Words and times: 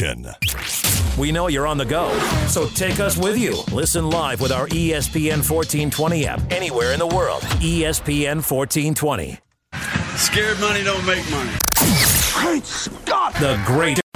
Nation. 0.00 0.24
We 1.18 1.30
know 1.32 1.48
you're 1.48 1.66
on 1.66 1.76
the 1.76 1.84
go, 1.84 2.16
so 2.46 2.66
take 2.68 3.00
us 3.00 3.18
with 3.18 3.38
you. 3.38 3.62
Listen 3.72 4.08
live 4.08 4.40
with 4.40 4.52
our 4.52 4.66
ESPN 4.68 5.38
1420 5.38 6.26
app 6.26 6.40
anywhere 6.50 6.92
in 6.92 6.98
the 6.98 7.06
world. 7.06 7.42
ESPN 7.60 8.36
1420. 8.36 9.38
Scared 10.16 10.60
money 10.60 10.82
don't 10.82 11.04
make 11.04 11.28
money. 11.30 11.50
Great 12.34 12.64
Scott! 12.64 13.34
The 13.34 13.60
great 13.66 14.00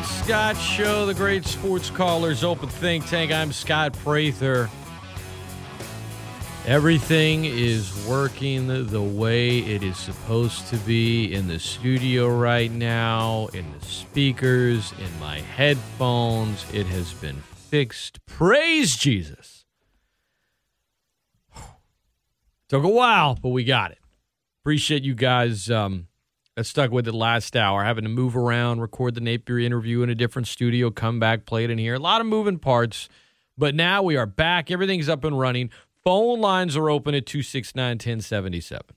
Great 0.00 0.12
Scott 0.24 0.56
Show, 0.56 1.04
the 1.04 1.12
Great 1.12 1.44
Sports 1.44 1.90
Callers 1.90 2.42
Open 2.42 2.70
Think 2.70 3.06
Tank. 3.06 3.32
I'm 3.32 3.52
Scott 3.52 3.92
Prather. 3.92 4.70
Everything 6.64 7.44
is 7.44 8.06
working 8.06 8.86
the 8.86 9.02
way 9.02 9.58
it 9.58 9.82
is 9.82 9.98
supposed 9.98 10.68
to 10.68 10.78
be 10.78 11.34
in 11.34 11.48
the 11.48 11.58
studio 11.58 12.34
right 12.34 12.70
now, 12.70 13.48
in 13.52 13.70
the 13.78 13.84
speakers, 13.84 14.92
in 14.92 15.20
my 15.20 15.40
headphones. 15.40 16.64
It 16.72 16.86
has 16.86 17.12
been 17.12 17.36
fixed. 17.36 18.24
Praise 18.24 18.96
Jesus. 18.96 19.66
Took 22.70 22.84
a 22.84 22.88
while, 22.88 23.34
but 23.34 23.50
we 23.50 23.64
got 23.64 23.90
it. 23.90 23.98
Appreciate 24.62 25.02
you 25.02 25.14
guys 25.14 25.70
um, 25.70 26.06
stuck 26.64 26.90
with 26.90 27.06
it 27.08 27.12
last 27.12 27.56
hour, 27.56 27.84
having 27.84 28.04
to 28.04 28.10
move 28.10 28.36
around, 28.36 28.80
record 28.80 29.14
the 29.14 29.20
Napier 29.20 29.58
interview 29.58 30.02
in 30.02 30.10
a 30.10 30.14
different 30.14 30.48
studio, 30.48 30.90
come 30.90 31.18
back, 31.20 31.46
play 31.46 31.64
it 31.64 31.70
in 31.70 31.78
here. 31.78 31.94
A 31.94 31.98
lot 31.98 32.20
of 32.20 32.26
moving 32.26 32.58
parts, 32.58 33.08
but 33.56 33.74
now 33.74 34.02
we 34.02 34.16
are 34.16 34.26
back. 34.26 34.70
Everything's 34.70 35.08
up 35.08 35.24
and 35.24 35.38
running. 35.38 35.70
Phone 36.02 36.40
lines 36.40 36.76
are 36.76 36.88
open 36.88 37.14
at 37.14 37.26
269 37.26 37.92
1077. 37.92 38.96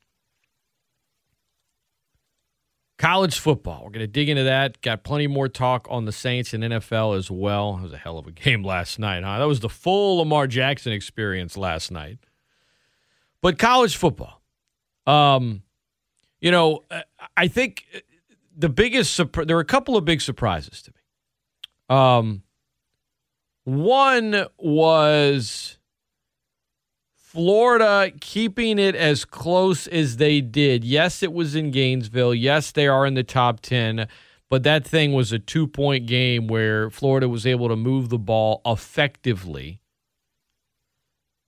College 2.98 3.38
football. 3.38 3.84
We're 3.84 3.90
going 3.90 4.06
to 4.06 4.08
dig 4.08 4.30
into 4.30 4.44
that. 4.44 4.80
Got 4.82 5.04
plenty 5.04 5.28
more 5.28 5.50
talk 5.50 5.88
on 5.90 6.06
the 6.06 6.12
Saints 6.12 6.54
and 6.54 6.64
NFL 6.64 7.18
as 7.18 7.30
well. 7.30 7.78
It 7.80 7.84
was 7.84 7.94
a 7.94 7.98
hell 7.98 8.18
of 8.18 8.28
a 8.28 8.32
game 8.32 8.64
last 8.64 9.00
night, 9.00 9.24
huh? 9.24 9.40
That 9.40 9.48
was 9.48 9.60
the 9.60 9.70
full 9.70 10.20
Lamar 10.20 10.48
Jackson 10.48 10.94
experience 10.94 11.58
last 11.58 11.92
night. 11.92 12.20
But 13.42 13.60
college 13.60 13.98
football. 13.98 14.42
Um, 15.06 15.64
you 16.44 16.52
know, 16.52 16.84
uh, 16.92 17.02
I 17.38 17.48
think 17.48 17.86
the 18.56 18.68
biggest 18.68 19.18
there 19.34 19.56
were 19.56 19.62
a 19.62 19.66
couple 19.66 19.96
of 19.96 20.04
big 20.04 20.20
surprises 20.20 20.82
to 20.82 20.92
me. 20.92 21.98
Um, 21.98 22.44
one 23.64 24.48
was 24.58 25.78
Florida 27.16 28.12
keeping 28.20 28.78
it 28.78 28.94
as 28.94 29.24
close 29.24 29.88
as 29.88 30.18
they 30.18 30.42
did. 30.42 30.84
Yes, 30.84 31.24
it 31.24 31.32
was 31.32 31.56
in 31.56 31.72
Gainesville. 31.72 32.36
Yes, 32.36 32.74
they 32.74 32.88
are 32.90 33.06
in 33.06 33.14
the 33.14 33.24
top 33.24 33.62
10, 33.62 34.10
but 34.50 34.64
that 34.64 34.86
thing 34.86 35.14
was 35.14 35.32
a 35.32 35.40
two 35.40 35.66
point 35.66 36.08
game 36.08 36.48
where 36.48 36.90
Florida 36.90 37.30
was 37.30 37.46
able 37.46 37.70
to 37.70 37.78
move 37.78 38.10
the 38.10 38.20
ball 38.20 38.62
effectively. 38.66 39.80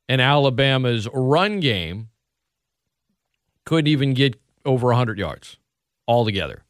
And 0.08 0.22
Alabama's 0.22 1.10
run 1.14 1.60
game 1.60 2.08
couldn't 3.66 3.88
even 3.88 4.14
get 4.14 4.40
over 4.66 4.88
100 4.88 5.18
yards 5.18 5.58
altogether. 6.08 6.64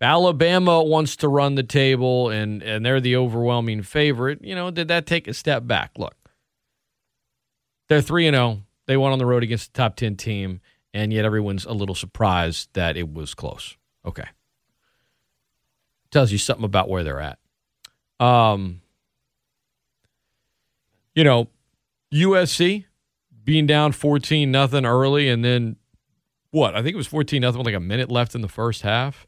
Alabama 0.00 0.82
wants 0.82 1.16
to 1.16 1.28
run 1.28 1.54
the 1.54 1.62
table 1.62 2.28
and, 2.28 2.62
and 2.62 2.84
they're 2.84 3.00
the 3.00 3.16
overwhelming 3.16 3.82
favorite. 3.82 4.44
You 4.44 4.54
know, 4.54 4.70
did 4.70 4.88
that 4.88 5.06
take 5.06 5.26
a 5.26 5.34
step 5.34 5.66
back? 5.66 5.92
Look, 5.96 6.16
they're 7.88 8.02
3 8.02 8.26
and 8.26 8.34
0. 8.34 8.62
They 8.86 8.96
won 8.96 9.12
on 9.12 9.18
the 9.18 9.26
road 9.26 9.42
against 9.42 9.72
the 9.72 9.78
top 9.78 9.96
10 9.96 10.16
team, 10.16 10.60
and 10.92 11.12
yet 11.12 11.24
everyone's 11.24 11.64
a 11.64 11.72
little 11.72 11.94
surprised 11.94 12.68
that 12.74 12.96
it 12.96 13.12
was 13.12 13.34
close. 13.34 13.76
Okay. 14.04 14.26
Tells 16.10 16.30
you 16.30 16.38
something 16.38 16.64
about 16.64 16.88
where 16.88 17.02
they're 17.02 17.20
at. 17.20 17.38
Um, 18.20 18.82
you 21.14 21.24
know, 21.24 21.48
USC 22.12 22.84
being 23.42 23.66
down 23.66 23.92
14 23.92 24.50
nothing 24.50 24.84
early 24.84 25.28
and 25.28 25.44
then 25.44 25.76
what? 26.54 26.74
I 26.76 26.82
think 26.82 26.94
it 26.94 26.96
was 26.96 27.08
14 27.08 27.42
nothing 27.42 27.58
with 27.58 27.66
like 27.66 27.74
a 27.74 27.80
minute 27.80 28.10
left 28.10 28.34
in 28.34 28.40
the 28.40 28.48
first 28.48 28.82
half. 28.82 29.26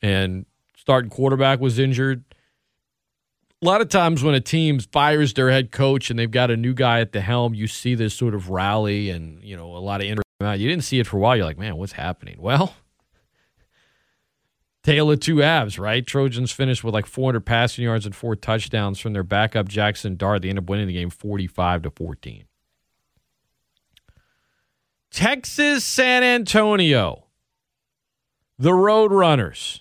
And 0.00 0.46
starting 0.76 1.10
quarterback 1.10 1.60
was 1.60 1.78
injured. 1.78 2.24
A 3.62 3.66
lot 3.66 3.82
of 3.82 3.90
times 3.90 4.22
when 4.22 4.34
a 4.34 4.40
team 4.40 4.78
fires 4.78 5.34
their 5.34 5.50
head 5.50 5.70
coach 5.70 6.08
and 6.08 6.18
they've 6.18 6.30
got 6.30 6.50
a 6.50 6.56
new 6.56 6.72
guy 6.72 7.00
at 7.00 7.12
the 7.12 7.20
helm, 7.20 7.52
you 7.52 7.66
see 7.66 7.94
this 7.94 8.14
sort 8.14 8.34
of 8.34 8.48
rally 8.48 9.10
and, 9.10 9.44
you 9.44 9.54
know, 9.54 9.76
a 9.76 9.78
lot 9.78 10.00
of 10.00 10.06
interest. 10.06 10.24
You 10.40 10.68
didn't 10.68 10.84
see 10.84 10.98
it 10.98 11.06
for 11.06 11.18
a 11.18 11.20
while. 11.20 11.36
You're 11.36 11.44
like, 11.44 11.58
man, 11.58 11.76
what's 11.76 11.92
happening? 11.92 12.36
Well, 12.40 12.74
Tale 14.82 15.10
of 15.10 15.20
two 15.20 15.38
halves, 15.38 15.78
right? 15.78 16.06
Trojans 16.06 16.52
finished 16.52 16.82
with 16.82 16.94
like 16.94 17.04
400 17.04 17.44
passing 17.44 17.84
yards 17.84 18.06
and 18.06 18.16
four 18.16 18.34
touchdowns 18.34 18.98
from 18.98 19.12
their 19.12 19.22
backup 19.22 19.68
Jackson 19.68 20.16
Dart. 20.16 20.40
They 20.40 20.48
end 20.48 20.58
up 20.58 20.70
winning 20.70 20.86
the 20.86 20.94
game 20.94 21.10
45 21.10 21.82
to 21.82 21.90
14. 21.90 22.44
Texas 25.10 25.84
San 25.84 26.22
Antonio, 26.22 27.24
the 28.58 28.70
Roadrunners, 28.70 29.80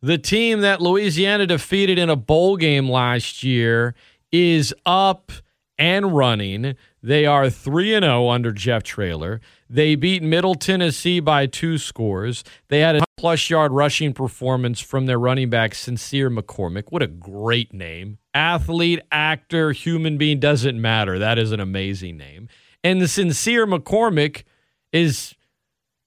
the 0.00 0.16
team 0.16 0.60
that 0.62 0.80
Louisiana 0.80 1.46
defeated 1.46 1.98
in 1.98 2.08
a 2.08 2.16
bowl 2.16 2.56
game 2.56 2.88
last 2.88 3.42
year, 3.42 3.94
is 4.32 4.74
up 4.86 5.32
and 5.78 6.16
running. 6.16 6.76
They 7.02 7.26
are 7.26 7.50
3 7.50 7.94
and 7.94 8.04
0 8.04 8.30
under 8.30 8.52
Jeff 8.52 8.82
Traylor. 8.82 9.42
They 9.68 9.94
beat 9.96 10.22
Middle 10.22 10.54
Tennessee 10.54 11.20
by 11.20 11.44
two 11.44 11.76
scores. 11.76 12.42
They 12.68 12.80
had 12.80 12.96
a 12.96 13.04
plus 13.18 13.50
yard 13.50 13.72
rushing 13.72 14.14
performance 14.14 14.80
from 14.80 15.04
their 15.04 15.18
running 15.18 15.50
back, 15.50 15.74
Sincere 15.74 16.30
McCormick. 16.30 16.84
What 16.88 17.02
a 17.02 17.06
great 17.06 17.74
name. 17.74 18.16
Athlete, 18.32 19.00
actor, 19.12 19.72
human 19.72 20.16
being, 20.16 20.40
doesn't 20.40 20.80
matter. 20.80 21.18
That 21.18 21.38
is 21.38 21.52
an 21.52 21.60
amazing 21.60 22.16
name. 22.16 22.48
And 22.84 23.00
the 23.00 23.08
Sincere 23.08 23.66
McCormick 23.66 24.44
is, 24.92 25.34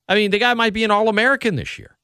I 0.07 0.15
mean, 0.15 0.31
the 0.31 0.39
guy 0.39 0.53
might 0.53 0.73
be 0.73 0.83
an 0.83 0.91
All 0.91 1.09
American 1.09 1.55
this 1.55 1.77
year. 1.77 1.97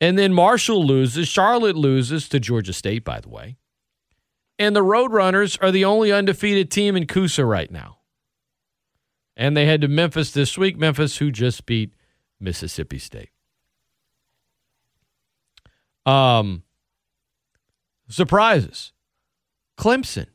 And 0.00 0.18
then 0.18 0.32
Marshall 0.32 0.84
loses. 0.84 1.28
Charlotte 1.28 1.76
loses 1.76 2.28
to 2.30 2.40
Georgia 2.40 2.72
State, 2.72 3.04
by 3.04 3.20
the 3.20 3.28
way. 3.28 3.56
And 4.58 4.74
the 4.74 4.84
Roadrunners 4.84 5.58
are 5.62 5.70
the 5.70 5.84
only 5.84 6.12
undefeated 6.12 6.70
team 6.70 6.96
in 6.96 7.06
CUSA 7.06 7.48
right 7.48 7.70
now. 7.70 7.98
And 9.36 9.56
they 9.56 9.66
head 9.66 9.80
to 9.82 9.88
Memphis 9.88 10.30
this 10.32 10.58
week. 10.58 10.76
Memphis, 10.76 11.18
who 11.18 11.30
just 11.30 11.66
beat 11.66 11.94
Mississippi 12.38 12.98
State. 12.98 13.30
Um, 16.06 16.62
surprises. 18.08 18.92
Clemson. 19.78 20.26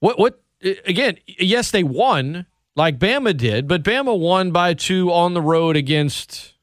What? 0.00 0.18
What? 0.18 0.39
Again, 0.62 1.18
yes, 1.26 1.70
they 1.70 1.82
won 1.82 2.46
like 2.76 2.98
Bama 2.98 3.36
did, 3.36 3.66
but 3.66 3.82
Bama 3.82 4.18
won 4.18 4.52
by 4.52 4.74
two 4.74 5.12
on 5.12 5.34
the 5.34 5.40
road 5.42 5.76
against 5.76 6.54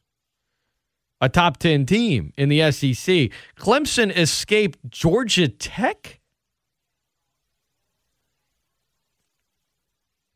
a 1.20 1.30
top 1.30 1.58
10 1.58 1.86
team 1.86 2.34
in 2.38 2.50
the 2.50 2.72
SEC. 2.72 3.32
Clemson 3.58 4.16
escaped 4.16 4.80
Georgia 4.90 5.48
Tech. 5.48 6.20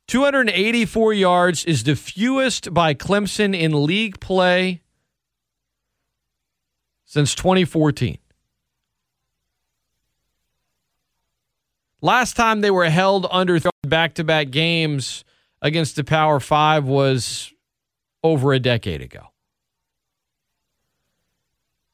284 0.08 1.14
yards 1.14 1.64
is 1.64 1.84
the 1.84 1.96
fewest 1.96 2.74
by 2.74 2.94
Clemson 2.94 3.58
in 3.58 3.86
league 3.86 4.20
play 4.20 4.82
since 7.06 7.34
2014. 7.36 8.18
Last 12.02 12.36
time 12.36 12.62
they 12.62 12.72
were 12.72 12.90
held 12.90 13.28
under 13.32 13.60
back 13.84 14.16
to 14.16 14.24
back 14.24 14.50
games 14.50 15.24
against 15.62 15.96
the 15.96 16.04
Power 16.04 16.40
Five 16.40 16.86
was 16.86 17.54
over 18.24 18.54
a 18.54 18.60
decade 18.60 19.02
ago. 19.02 19.28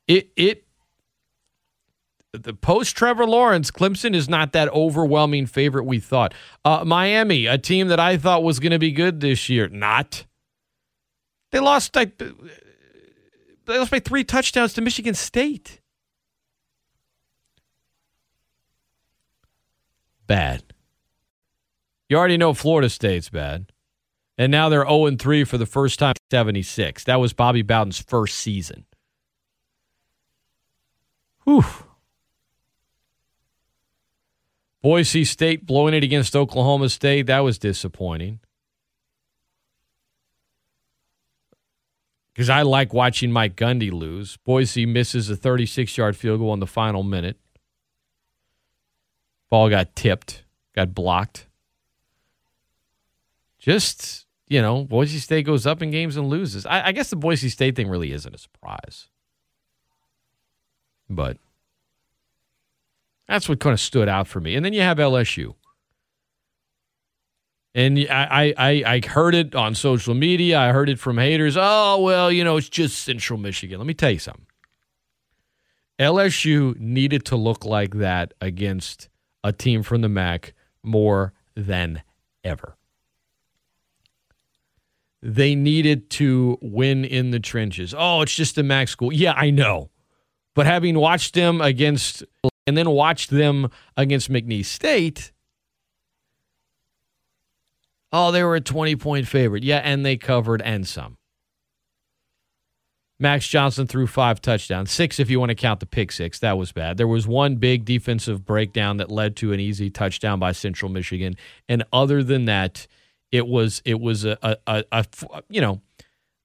It, 0.07 0.29
it, 0.37 0.63
the 2.31 2.53
post 2.53 2.95
Trevor 2.95 3.25
Lawrence, 3.25 3.71
Clemson 3.71 4.15
is 4.15 4.29
not 4.29 4.53
that 4.53 4.69
overwhelming 4.69 5.45
favorite 5.45 5.83
we 5.83 5.99
thought. 5.99 6.33
Uh, 6.63 6.85
Miami, 6.85 7.45
a 7.45 7.57
team 7.57 7.89
that 7.89 7.99
I 7.99 8.17
thought 8.17 8.43
was 8.43 8.59
going 8.59 8.71
to 8.71 8.79
be 8.79 8.91
good 8.91 9.19
this 9.19 9.49
year, 9.49 9.67
not. 9.67 10.25
They 11.51 11.59
lost 11.59 11.95
like 11.95 12.17
they 12.17 12.31
lost 13.67 13.91
by 13.91 13.99
three 13.99 14.23
touchdowns 14.23 14.73
to 14.73 14.81
Michigan 14.81 15.13
State. 15.13 15.81
Bad. 20.27 20.63
You 22.09 22.17
already 22.17 22.37
know 22.37 22.53
Florida 22.53 22.89
State's 22.89 23.29
bad. 23.29 23.71
And 24.37 24.51
now 24.51 24.69
they're 24.69 24.87
0 24.87 25.15
3 25.15 25.43
for 25.45 25.57
the 25.57 25.65
first 25.65 25.99
time 25.99 26.13
76. 26.29 27.05
That 27.05 27.19
was 27.19 27.33
Bobby 27.33 27.63
Bowden's 27.63 27.99
first 28.01 28.37
season. 28.37 28.85
Whew. 31.43 31.63
Boise 34.81 35.25
State 35.25 35.65
blowing 35.65 35.93
it 35.93 36.03
against 36.03 36.35
Oklahoma 36.35 36.89
State. 36.89 37.25
That 37.25 37.39
was 37.39 37.57
disappointing. 37.57 38.39
Because 42.33 42.49
I 42.49 42.61
like 42.61 42.93
watching 42.93 43.31
Mike 43.31 43.55
Gundy 43.55 43.91
lose. 43.91 44.37
Boise 44.45 44.85
misses 44.85 45.29
a 45.29 45.35
36 45.35 45.97
yard 45.97 46.15
field 46.15 46.39
goal 46.39 46.53
in 46.53 46.59
the 46.59 46.67
final 46.67 47.01
minute. 47.01 47.39
Ball 49.49 49.69
got 49.69 49.95
tipped, 49.95 50.43
got 50.75 50.93
blocked. 50.93 51.47
Just 53.59 54.27
you 54.47 54.61
know, 54.61 54.85
Boise 54.85 55.19
State 55.19 55.45
goes 55.45 55.67
up 55.67 55.81
in 55.81 55.91
games 55.91 56.15
and 56.15 56.29
loses. 56.29 56.65
I, 56.65 56.87
I, 56.87 56.91
guess 56.93 57.09
the 57.09 57.15
Boise 57.17 57.49
State 57.49 57.75
thing 57.75 57.89
really 57.89 58.13
isn't 58.13 58.33
a 58.33 58.37
surprise. 58.37 59.09
But 61.09 61.37
that's 63.27 63.49
what 63.49 63.59
kind 63.59 63.73
of 63.73 63.79
stood 63.79 64.07
out 64.07 64.27
for 64.27 64.39
me. 64.39 64.55
And 64.55 64.63
then 64.63 64.73
you 64.73 64.81
have 64.81 64.97
LSU. 64.97 65.55
And 67.75 67.99
I, 68.09 68.53
I, 68.57 68.83
I 68.85 69.01
heard 69.07 69.35
it 69.35 69.53
on 69.53 69.75
social 69.75 70.15
media. 70.15 70.57
I 70.57 70.71
heard 70.71 70.89
it 70.89 70.97
from 70.97 71.17
haters. 71.17 71.55
Oh, 71.59 72.01
well, 72.01 72.31
you 72.31 72.43
know, 72.43 72.57
it's 72.57 72.69
just 72.69 73.03
Central 73.03 73.37
Michigan. 73.37 73.77
Let 73.77 73.85
me 73.85 73.93
tell 73.93 74.09
you 74.09 74.19
something. 74.19 74.47
LSU 75.99 76.77
needed 76.79 77.25
to 77.25 77.35
look 77.35 77.65
like 77.65 77.95
that 77.95 78.33
against 78.39 79.09
a 79.47 79.53
team 79.53 79.81
from 79.81 80.01
the 80.01 80.09
MAC 80.09 80.53
more 80.83 81.33
than 81.55 82.03
ever 82.43 82.77
they 85.21 85.55
needed 85.55 86.09
to 86.09 86.57
win 86.61 87.03
in 87.03 87.31
the 87.31 87.39
trenches. 87.39 87.93
Oh, 87.97 88.21
it's 88.21 88.35
just 88.35 88.57
a 88.57 88.63
MAC 88.63 88.87
school. 88.87 89.11
Yeah, 89.11 89.33
I 89.33 89.49
know. 89.49 89.89
But 90.53 90.65
having 90.65 90.97
watched 90.97 91.33
them 91.33 91.61
against 91.61 92.23
and 92.65 92.77
then 92.77 92.89
watched 92.89 93.29
them 93.29 93.69
against 93.95 94.31
McNeese 94.31 94.65
State, 94.65 95.31
oh, 98.11 98.31
they 98.31 98.43
were 98.43 98.55
a 98.55 98.61
20 98.61 98.95
point 98.95 99.27
favorite. 99.27 99.63
Yeah, 99.63 99.77
and 99.77 100.05
they 100.05 100.17
covered 100.17 100.61
and 100.61 100.87
some. 100.87 101.17
Max 103.19 103.47
Johnson 103.47 103.87
threw 103.87 104.05
five 104.05 104.41
touchdowns, 104.41 104.91
six 104.91 105.19
if 105.19 105.29
you 105.29 105.39
want 105.39 105.49
to 105.49 105.55
count 105.55 105.79
the 105.79 105.87
pick 105.87 106.11
six. 106.11 106.37
That 106.39 106.57
was 106.57 106.71
bad. 106.71 106.97
There 106.97 107.07
was 107.07 107.27
one 107.27 107.55
big 107.55 107.83
defensive 107.83 108.45
breakdown 108.45 108.97
that 108.97 109.09
led 109.09 109.35
to 109.37 109.53
an 109.53 109.59
easy 109.59 109.89
touchdown 109.89 110.39
by 110.39 110.51
Central 110.51 110.91
Michigan. 110.91 111.35
And 111.67 111.83
other 111.91 112.23
than 112.23 112.45
that, 112.45 112.85
it 113.31 113.47
was 113.47 113.81
it 113.85 113.99
was 113.99 114.23
a, 114.23 114.37
a, 114.43 114.57
a, 114.67 114.83
a 114.91 115.05
you 115.49 115.61
know 115.61 115.81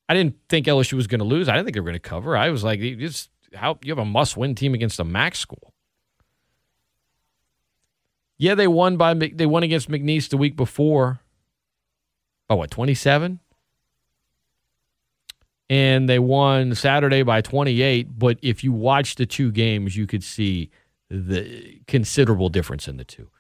I 0.09 0.15
didn't 0.15 0.37
think 0.49 0.67
LSU 0.67 0.95
was 0.95 1.07
going 1.07 1.21
to 1.21 1.25
lose. 1.25 1.49
I 1.49 1.53
didn't 1.53 1.67
think 1.67 1.75
they 1.75 1.81
were 1.81 1.91
going 1.91 1.95
to 1.95 2.01
cover. 2.01 2.37
I 2.37 2.51
was 2.51 2.65
like, 2.65 2.81
just 2.81 3.31
how 3.55 3.79
you 3.83 3.93
have 3.93 3.99
a 3.99 4.05
must-win 4.05 4.55
team 4.55 4.75
against 4.75 4.99
a 4.99 5.05
MAC 5.05 5.35
school. 5.35 5.73
Yeah, 8.39 8.55
they 8.55 8.67
won 8.67 8.97
by 8.97 9.15
they 9.15 9.47
won 9.47 9.63
against 9.63 9.89
McNeese 9.89 10.29
the 10.29 10.37
week 10.37 10.57
before. 10.57 11.21
By 12.49 12.57
what 12.57 12.71
twenty 12.71 12.95
seven? 12.95 13.41
And 15.73 16.07
they 16.07 16.19
won 16.19 16.75
Saturday 16.75 17.23
by 17.23 17.41
twenty 17.41 17.81
eight. 17.81 18.19
But 18.19 18.39
if 18.43 18.63
you 18.63 18.73
watch 18.73 19.15
the 19.15 19.25
two 19.25 19.51
games, 19.51 19.97
you 19.97 20.07
could 20.07 20.23
see 20.23 20.69
the 21.09 21.81
considerable 21.87 22.51
difference 22.51 22.89
in 22.89 22.99
the 22.99 23.05
two. 23.05 23.31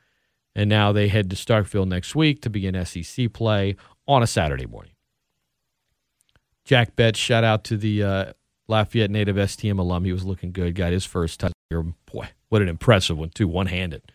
And 0.54 0.70
now 0.70 0.92
they 0.92 1.08
head 1.08 1.28
to 1.28 1.36
Starkville 1.36 1.86
next 1.86 2.14
week 2.14 2.40
to 2.40 2.48
begin 2.48 2.82
SEC 2.86 3.34
play 3.34 3.76
on 4.08 4.22
a 4.22 4.26
Saturday 4.26 4.64
morning. 4.64 4.92
Jack 6.64 6.96
Bech, 6.96 7.16
shout 7.16 7.44
out 7.44 7.64
to 7.64 7.76
the 7.76 8.02
uh, 8.02 8.32
Lafayette 8.66 9.10
native 9.10 9.36
STM 9.36 9.78
alum. 9.78 10.06
He 10.06 10.12
was 10.12 10.24
looking 10.24 10.52
good. 10.52 10.74
Got 10.74 10.92
his 10.92 11.04
first 11.04 11.38
touchdown. 11.38 11.94
Boy, 12.10 12.30
what 12.48 12.62
an 12.62 12.68
impressive 12.68 13.18
one, 13.18 13.28
too, 13.28 13.46
one 13.46 13.66
handed. 13.66 14.10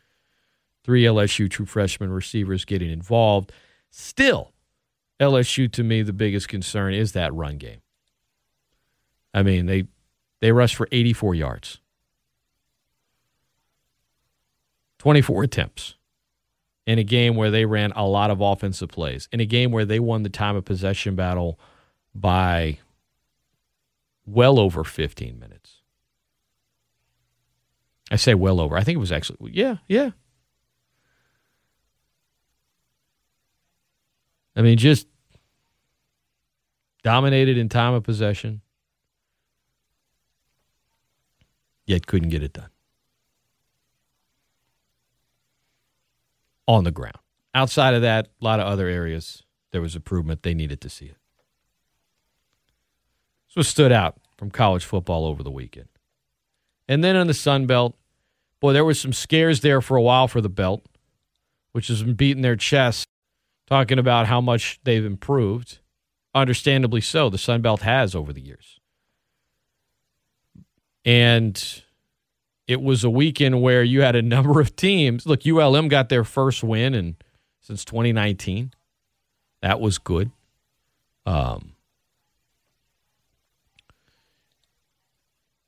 Three 0.83 1.03
LSU 1.03 1.51
true 1.51 1.67
freshman 1.67 2.09
receivers 2.09 2.65
getting 2.65 2.89
involved. 2.89 3.51
Still, 3.91 4.53
LSU 5.19 5.71
to 5.73 5.83
me, 5.83 6.01
the 6.01 6.13
biggest 6.13 6.47
concern 6.47 6.95
is 6.95 7.11
that 7.11 7.31
run 7.31 7.57
game. 7.57 7.81
I 9.37 9.43
mean, 9.43 9.67
they 9.67 9.83
they 10.41 10.51
rushed 10.51 10.75
for 10.75 10.87
84 10.91 11.35
yards, 11.35 11.79
24 14.97 15.43
attempts 15.43 15.93
in 16.87 16.97
a 16.97 17.03
game 17.03 17.35
where 17.35 17.51
they 17.51 17.63
ran 17.65 17.91
a 17.91 18.07
lot 18.07 18.31
of 18.31 18.41
offensive 18.41 18.89
plays, 18.89 19.29
in 19.31 19.39
a 19.39 19.45
game 19.45 19.71
where 19.71 19.85
they 19.85 19.99
won 19.99 20.23
the 20.23 20.29
time 20.29 20.55
of 20.55 20.65
possession 20.65 21.15
battle 21.15 21.59
by 22.15 22.79
well 24.25 24.59
over 24.59 24.83
15 24.83 25.37
minutes. 25.37 25.83
I 28.09 28.15
say 28.15 28.33
well 28.33 28.59
over. 28.59 28.75
I 28.75 28.83
think 28.83 28.95
it 28.95 28.99
was 28.99 29.11
actually, 29.11 29.51
yeah, 29.51 29.75
yeah. 29.87 30.11
I 34.55 34.63
mean, 34.63 34.79
just 34.79 35.05
dominated 37.03 37.59
in 37.59 37.69
time 37.69 37.93
of 37.93 38.01
possession, 38.01 38.61
yet 41.87 42.05
couldn't 42.05 42.29
get 42.29 42.43
it 42.43 42.53
done. 42.53 42.69
on 46.67 46.83
the 46.83 46.91
ground. 46.91 47.17
Outside 47.55 47.93
of 47.93 48.01
that, 48.01 48.27
a 48.39 48.45
lot 48.45 48.59
of 48.59 48.67
other 48.67 48.87
areas 48.87 49.43
there 49.71 49.81
was 49.81 49.95
improvement. 49.95 50.43
They 50.43 50.53
needed 50.53 50.81
to 50.81 50.89
see 50.89 51.05
it. 51.05 51.17
So 53.47 53.61
it 53.61 53.63
stood 53.63 53.91
out 53.91 54.17
from 54.37 54.51
college 54.51 54.85
football 54.85 55.25
over 55.25 55.41
the 55.41 55.51
weekend. 55.51 55.87
And 56.87 57.03
then 57.03 57.15
in 57.15 57.27
the 57.27 57.33
Sun 57.33 57.65
Belt, 57.65 57.97
boy, 58.59 58.73
there 58.73 58.85
was 58.85 58.99
some 58.99 59.13
scares 59.13 59.61
there 59.61 59.81
for 59.81 59.97
a 59.97 60.01
while 60.01 60.27
for 60.27 60.41
the 60.41 60.49
belt, 60.49 60.85
which 61.71 61.87
has 61.87 62.03
been 62.03 62.13
beating 62.13 62.43
their 62.43 62.55
chests, 62.55 63.05
talking 63.65 63.97
about 63.97 64.27
how 64.27 64.41
much 64.41 64.79
they've 64.83 65.03
improved. 65.03 65.79
Understandably 66.35 67.01
so. 67.01 67.29
The 67.29 67.37
Sun 67.37 67.61
Belt 67.61 67.81
has 67.81 68.13
over 68.13 68.31
the 68.31 68.41
years. 68.41 68.79
And 71.03 71.83
it 72.67 72.81
was 72.81 73.03
a 73.03 73.09
weekend 73.09 73.61
where 73.61 73.83
you 73.83 74.01
had 74.01 74.15
a 74.15 74.21
number 74.21 74.59
of 74.59 74.75
teams. 74.75 75.25
Look, 75.25 75.47
ULM 75.47 75.87
got 75.87 76.09
their 76.09 76.23
first 76.23 76.63
win 76.63 76.93
and 76.93 77.15
since 77.61 77.83
2019. 77.85 78.73
That 79.61 79.79
was 79.79 79.97
good. 79.97 80.31
Um, 81.25 81.73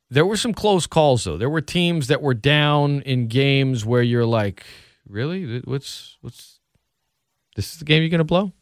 there 0.10 0.25
were 0.25 0.38
some 0.38 0.53
close 0.53 0.88
calls 0.88 1.24
though. 1.24 1.38
There 1.38 1.50
were 1.50 1.62
teams 1.62 2.08
that 2.08 2.22
were 2.22 2.34
down 2.34 3.01
in 3.01 3.27
games 3.27 3.86
where 3.86 4.01
you're 4.01 4.25
like, 4.25 4.63
really? 5.08 5.60
What's 5.62 6.18
what's 6.22 6.60
this 7.56 7.74
is 7.74 7.79
the 7.79 7.86
game 7.86 8.01
you're 8.01 8.10
going 8.10 8.20
to 8.20 8.24
blow? 8.24 8.53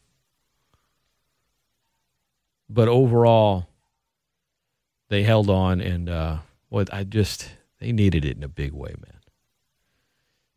But 2.69 2.87
overall, 2.87 3.67
they 5.09 5.23
held 5.23 5.49
on, 5.49 5.79
and 5.79 6.09
uh, 6.09 6.37
what 6.69 6.93
I 6.93 7.03
just 7.03 7.49
they 7.79 7.91
needed 7.91 8.25
it 8.25 8.37
in 8.37 8.43
a 8.43 8.49
big 8.49 8.73
way, 8.73 8.95
man. 8.99 9.19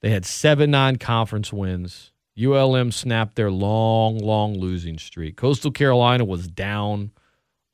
They 0.01 0.11
had 0.11 0.25
seven 0.25 0.71
non 0.71 0.97
conference 0.97 1.53
wins. 1.53 2.13
ULM 2.39 2.91
snapped 2.91 3.37
their 3.37 3.51
long, 3.51 4.19
long 4.19 4.59
losing 4.59 4.99
streak. 4.99 5.37
Coastal 5.37 5.71
Carolina 5.71 6.25
was 6.25 6.49
down 6.49 7.11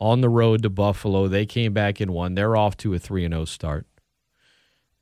on 0.01 0.21
the 0.21 0.29
road 0.29 0.63
to 0.63 0.71
Buffalo. 0.71 1.29
They 1.29 1.47
came 1.47 1.73
back 1.73 2.01
and 2.01 2.11
won. 2.11 2.35
They're 2.35 2.57
off 2.57 2.77
to 2.79 2.95
a 2.95 2.99
3 2.99 3.29
0 3.29 3.45
start. 3.45 3.87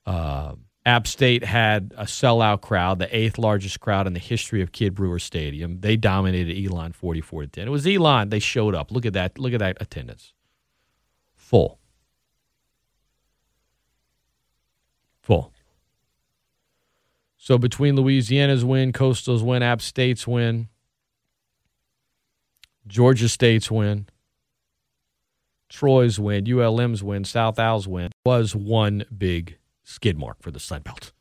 Uh, 0.05 0.55
App 0.87 1.07
State 1.07 1.45
had 1.45 1.95
a 1.97 2.05
sellout 2.05 2.61
crowd, 2.61 2.99
the 2.99 3.17
eighth 3.17 3.39
largest 3.39 3.81
crowd 3.81 4.07
in 4.07 4.13
the 4.13 4.21
history 4.21 4.61
of 4.61 4.73
Kidd 4.73 4.95
Brewer 4.95 5.19
Stadium. 5.19 5.81
They 5.81 5.97
dominated 5.97 6.63
Elon 6.63 6.93
44 6.93 7.43
to 7.43 7.49
10. 7.49 7.69
It 7.69 7.71
was 7.71 7.87
Elon. 7.87 8.29
They 8.29 8.39
showed 8.39 8.75
up. 8.75 8.93
Look 8.93 9.07
at 9.07 9.15
that. 9.15 9.39
Look 9.39 9.55
at 9.55 9.61
that 9.61 9.79
attendance. 9.81 10.35
Full. 11.35 11.79
Full. 15.25 15.53
So 17.37 17.59
between 17.59 17.97
Louisiana's 17.97 18.65
win, 18.65 18.93
Coastal's 18.93 19.43
win, 19.43 19.63
App 19.63 19.81
State's 19.81 20.27
win, 20.27 20.69
Georgia 22.87 23.29
State's 23.29 23.71
win, 23.71 24.07
Troy's 25.69 26.21
win, 26.21 26.47
ULM's 26.47 27.03
win, 27.03 27.25
South 27.25 27.59
Al's 27.59 27.89
win 27.89 28.11
was 28.25 28.55
one 28.55 29.05
big 29.17 29.57
skid 29.83 30.19
mark 30.19 30.43
for 30.43 30.51
the 30.51 30.61
Sun 30.61 30.83
Belt. 30.83 31.13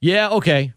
Yeah, 0.00 0.30
okay. 0.30 0.72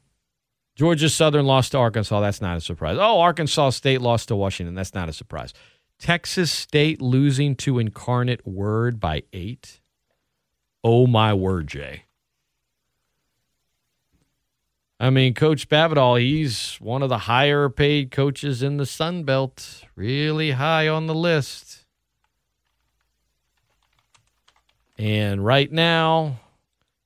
Georgia 0.76 1.10
Southern 1.10 1.46
lost 1.46 1.74
to 1.74 1.78
Arkansas. 1.78 2.20
That's 2.22 2.42
not 2.42 2.58
a 2.58 2.62
surprise. 2.62 2.98
Oh, 3.00 3.20
Arkansas 3.20 3.72
State 3.72 4.02
lost 4.02 4.30
to 4.30 4.36
Washington. 4.36 4.74
That's 4.74 4.96
not 4.96 5.10
a 5.10 5.14
surprise. 5.14 5.54
Texas 6.00 6.52
State 6.52 7.02
losing 7.02 7.56
to 7.58 7.78
Incarnate 7.78 8.46
Word 8.48 9.00
by 9.00 9.24
eight. 9.34 9.81
Oh 10.84 11.08
my 11.08 11.34
word, 11.34 11.68
Jay. 11.68 12.04
I 15.00 15.10
mean, 15.10 15.34
Coach 15.34 15.68
Spavital, 15.68 16.20
he's 16.20 16.76
one 16.76 17.02
of 17.02 17.10
the 17.10 17.18
higher 17.20 17.70
paid 17.70 18.12
coaches 18.12 18.62
in 18.62 18.78
the 18.78 18.86
Sun 18.86 19.24
Belt, 19.24 19.84
really 19.96 20.52
high 20.52 20.88
on 20.88 21.08
the 21.08 21.16
list. 21.16 21.86
And 24.98 25.44
right 25.44 25.72
now, 25.72 26.40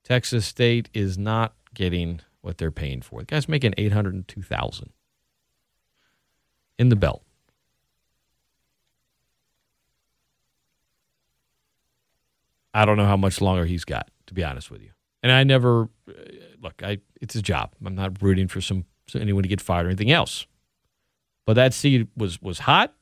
Texas 0.04 0.46
State 0.46 0.90
is 0.92 1.16
not 1.16 1.54
getting 1.72 2.20
what 2.42 2.58
they're 2.58 2.70
paying 2.70 3.00
for. 3.00 3.20
The 3.20 3.26
guy's 3.26 3.48
making 3.48 3.74
802,000 3.78 4.92
in 6.78 6.90
the 6.90 6.96
belt. 6.96 7.25
I 12.76 12.84
don't 12.84 12.98
know 12.98 13.06
how 13.06 13.16
much 13.16 13.40
longer 13.40 13.64
he's 13.64 13.86
got, 13.86 14.10
to 14.26 14.34
be 14.34 14.44
honest 14.44 14.70
with 14.70 14.82
you. 14.82 14.90
And 15.22 15.32
I 15.32 15.44
never 15.44 15.88
uh, 16.06 16.12
look. 16.62 16.82
I 16.82 16.98
it's 17.22 17.32
his 17.32 17.42
job. 17.42 17.72
I'm 17.82 17.94
not 17.94 18.20
rooting 18.22 18.48
for 18.48 18.60
some 18.60 18.84
anyone 19.14 19.42
to 19.44 19.48
get 19.48 19.62
fired 19.62 19.86
or 19.86 19.88
anything 19.88 20.10
else. 20.10 20.46
But 21.46 21.54
that 21.54 21.72
seed 21.72 22.08
was 22.14 22.40
was 22.42 22.60
hot, 22.60 22.92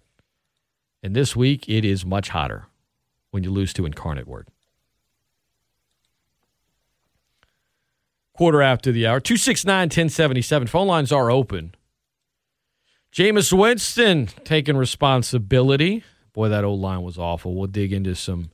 and 1.02 1.16
this 1.16 1.34
week 1.34 1.68
it 1.68 1.84
is 1.84 2.06
much 2.06 2.28
hotter 2.28 2.66
when 3.32 3.42
you 3.42 3.50
lose 3.50 3.72
to 3.72 3.84
Incarnate 3.84 4.28
Word. 4.28 4.46
Quarter 8.36 8.62
after 8.62 8.92
the 8.92 9.08
hour, 9.08 9.18
269 9.18 9.86
1077. 9.86 10.68
Phone 10.68 10.86
lines 10.86 11.10
are 11.10 11.32
open. 11.32 11.74
Jameis 13.12 13.52
Winston 13.52 14.28
taking 14.44 14.76
responsibility. 14.76 16.04
Boy, 16.32 16.48
that 16.48 16.64
old 16.64 16.80
line 16.80 17.02
was 17.02 17.18
awful. 17.18 17.54
We'll 17.54 17.66
dig 17.66 17.92
into 17.92 18.14
some. 18.14 18.50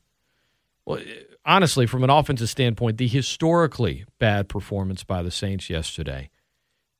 Well, 0.86 1.00
honestly, 1.44 1.86
from 1.86 2.04
an 2.04 2.10
offensive 2.10 2.48
standpoint, 2.48 2.98
the 2.98 3.08
historically 3.08 4.04
bad 4.18 4.48
performance 4.48 5.04
by 5.04 5.22
the 5.22 5.30
Saints 5.30 5.70
yesterday, 5.70 6.30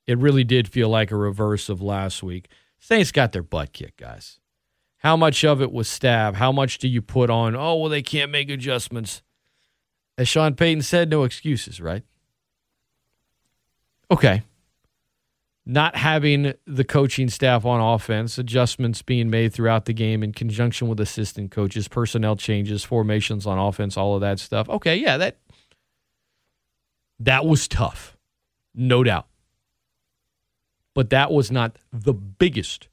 it 0.07 0.17
really 0.17 0.43
did 0.43 0.67
feel 0.67 0.89
like 0.89 1.11
a 1.11 1.15
reverse 1.15 1.69
of 1.69 1.81
last 1.81 2.23
week. 2.23 2.49
Saints 2.79 3.11
got 3.11 3.31
their 3.31 3.43
butt 3.43 3.73
kicked, 3.73 3.99
guys. 3.99 4.39
How 4.97 5.17
much 5.17 5.43
of 5.43 5.61
it 5.61 5.71
was 5.71 5.87
stab? 5.87 6.35
How 6.35 6.51
much 6.51 6.77
do 6.77 6.87
you 6.87 7.01
put 7.01 7.29
on, 7.29 7.55
oh, 7.55 7.75
well, 7.75 7.89
they 7.89 8.03
can't 8.03 8.31
make 8.31 8.49
adjustments? 8.49 9.23
As 10.17 10.27
Sean 10.27 10.55
Payton 10.55 10.83
said, 10.83 11.09
no 11.09 11.23
excuses, 11.23 11.81
right? 11.81 12.03
Okay. 14.11 14.43
Not 15.63 15.95
having 15.95 16.53
the 16.65 16.83
coaching 16.83 17.29
staff 17.29 17.65
on 17.65 17.79
offense, 17.79 18.39
adjustments 18.39 19.03
being 19.03 19.29
made 19.29 19.53
throughout 19.53 19.85
the 19.85 19.93
game 19.93 20.23
in 20.23 20.33
conjunction 20.33 20.87
with 20.87 20.99
assistant 20.99 21.51
coaches, 21.51 21.87
personnel 21.87 22.35
changes, 22.35 22.83
formations 22.83 23.45
on 23.45 23.59
offense, 23.59 23.95
all 23.95 24.15
of 24.15 24.21
that 24.21 24.39
stuff. 24.39 24.67
Okay, 24.67 24.95
yeah, 24.95 25.17
that 25.17 25.37
that 27.19 27.45
was 27.45 27.67
tough. 27.67 28.17
No 28.73 29.03
doubt. 29.03 29.27
But 30.95 31.11
that 31.11 31.31
was 31.31 31.51
not 31.51 31.77
the 31.93 32.13
biggest 32.13 32.87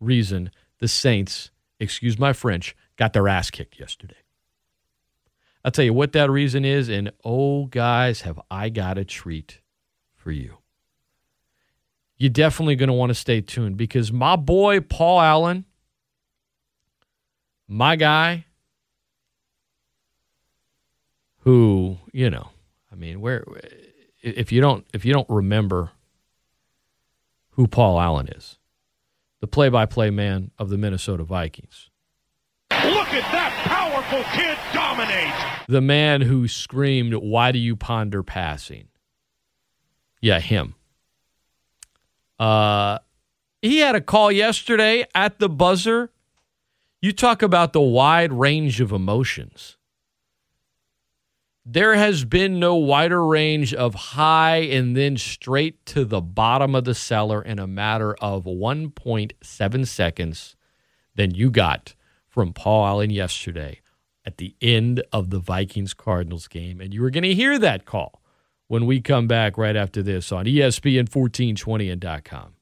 reason 0.00 0.52
the 0.78 0.88
Saints, 0.88 1.50
excuse 1.80 2.18
my 2.18 2.32
French, 2.32 2.76
got 2.96 3.12
their 3.12 3.28
ass 3.28 3.50
kicked 3.50 3.78
yesterday. 3.80 4.16
I'll 5.64 5.70
tell 5.70 5.84
you 5.84 5.92
what 5.92 6.12
that 6.12 6.30
reason 6.30 6.64
is, 6.64 6.88
and 6.88 7.12
oh, 7.24 7.66
guys, 7.66 8.22
have 8.22 8.40
I 8.50 8.68
got 8.68 8.98
a 8.98 9.04
treat 9.04 9.60
for 10.14 10.30
you 10.30 10.58
you're 12.22 12.30
definitely 12.30 12.76
going 12.76 12.86
to 12.86 12.92
want 12.92 13.10
to 13.10 13.14
stay 13.14 13.40
tuned 13.40 13.76
because 13.76 14.12
my 14.12 14.36
boy 14.36 14.78
Paul 14.78 15.20
Allen, 15.20 15.64
my 17.66 17.96
guy, 17.96 18.44
who 21.38 21.98
you 22.12 22.30
know, 22.30 22.50
I 22.92 22.94
mean, 22.94 23.20
where 23.20 23.44
if 24.22 24.52
you 24.52 24.60
don't 24.60 24.86
if 24.94 25.04
you 25.04 25.12
don't 25.12 25.28
remember 25.28 25.90
who 27.50 27.66
Paul 27.66 28.00
Allen 28.00 28.28
is, 28.28 28.56
the 29.40 29.48
play-by-play 29.48 30.10
man 30.10 30.52
of 30.60 30.70
the 30.70 30.78
Minnesota 30.78 31.24
Vikings. 31.24 31.90
Look 32.70 33.08
at 33.08 33.32
that 33.32 33.52
powerful 33.64 34.22
kid 34.32 34.56
dominate. 34.72 35.66
The 35.66 35.80
man 35.80 36.20
who 36.20 36.46
screamed, 36.46 37.14
"Why 37.14 37.50
do 37.50 37.58
you 37.58 37.74
ponder 37.74 38.22
passing?" 38.22 38.86
Yeah, 40.20 40.38
him. 40.38 40.76
Uh, 42.42 42.98
he 43.60 43.78
had 43.78 43.94
a 43.94 44.00
call 44.00 44.32
yesterday 44.32 45.06
at 45.14 45.38
the 45.38 45.48
buzzer. 45.48 46.10
You 47.00 47.12
talk 47.12 47.40
about 47.40 47.72
the 47.72 47.80
wide 47.80 48.32
range 48.32 48.80
of 48.80 48.90
emotions. 48.90 49.76
There 51.64 51.94
has 51.94 52.24
been 52.24 52.58
no 52.58 52.74
wider 52.74 53.24
range 53.24 53.72
of 53.72 53.94
high 53.94 54.56
and 54.56 54.96
then 54.96 55.16
straight 55.16 55.86
to 55.86 56.04
the 56.04 56.20
bottom 56.20 56.74
of 56.74 56.82
the 56.82 56.96
cellar 56.96 57.40
in 57.40 57.60
a 57.60 57.68
matter 57.68 58.14
of 58.14 58.42
1.7 58.42 59.86
seconds 59.86 60.56
than 61.14 61.36
you 61.36 61.48
got 61.48 61.94
from 62.26 62.52
Paul 62.52 62.86
Allen 62.86 63.10
yesterday 63.10 63.82
at 64.26 64.38
the 64.38 64.56
end 64.60 65.00
of 65.12 65.30
the 65.30 65.38
Vikings 65.38 65.94
Cardinals 65.94 66.48
game. 66.48 66.80
And 66.80 66.92
you 66.92 67.02
were 67.02 67.10
going 67.10 67.22
to 67.22 67.34
hear 67.34 67.56
that 67.60 67.84
call 67.84 68.21
when 68.72 68.86
we 68.86 69.02
come 69.02 69.26
back 69.26 69.58
right 69.58 69.76
after 69.76 70.02
this 70.02 70.32
on 70.32 70.46
ESPN 70.46 71.14
1420 71.14 71.90
and 71.90 72.24
.com. 72.24 72.54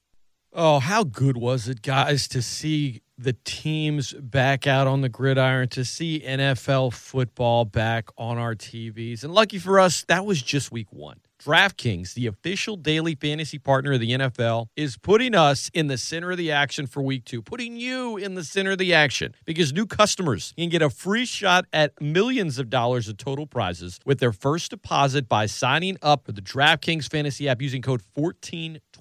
Oh, 0.52 0.80
how 0.80 1.04
good 1.04 1.36
was 1.36 1.68
it, 1.68 1.82
guys, 1.82 2.26
to 2.26 2.42
see 2.42 3.02
the 3.16 3.36
teams 3.44 4.12
back 4.14 4.66
out 4.66 4.88
on 4.88 5.02
the 5.02 5.08
gridiron, 5.08 5.68
to 5.68 5.84
see 5.84 6.18
NFL 6.26 6.94
football 6.94 7.64
back 7.64 8.08
on 8.18 8.38
our 8.38 8.56
TVs. 8.56 9.22
And 9.22 9.32
lucky 9.32 9.60
for 9.60 9.78
us, 9.78 10.02
that 10.08 10.26
was 10.26 10.42
just 10.42 10.72
week 10.72 10.92
one. 10.92 11.20
DraftKings, 11.40 12.12
the 12.14 12.26
official 12.26 12.76
daily 12.76 13.14
fantasy 13.14 13.58
partner 13.58 13.92
of 13.92 14.00
the 14.00 14.12
NFL, 14.12 14.66
is 14.76 14.98
putting 14.98 15.34
us 15.34 15.70
in 15.72 15.86
the 15.86 15.96
center 15.96 16.30
of 16.30 16.36
the 16.36 16.52
action 16.52 16.86
for 16.86 17.02
week 17.02 17.24
two, 17.24 17.40
putting 17.40 17.76
you 17.76 18.18
in 18.18 18.34
the 18.34 18.44
center 18.44 18.72
of 18.72 18.78
the 18.78 18.92
action 18.92 19.34
because 19.46 19.72
new 19.72 19.86
customers 19.86 20.52
can 20.58 20.68
get 20.68 20.82
a 20.82 20.90
free 20.90 21.24
shot 21.24 21.64
at 21.72 21.98
millions 22.00 22.58
of 22.58 22.68
dollars 22.68 23.08
of 23.08 23.16
total 23.16 23.46
prizes 23.46 23.98
with 24.04 24.20
their 24.20 24.32
first 24.32 24.70
deposit 24.70 25.28
by 25.28 25.46
signing 25.46 25.96
up 26.02 26.26
for 26.26 26.32
the 26.32 26.42
DraftKings 26.42 27.10
fantasy 27.10 27.48
app 27.48 27.62
using 27.62 27.80
code 27.80 28.02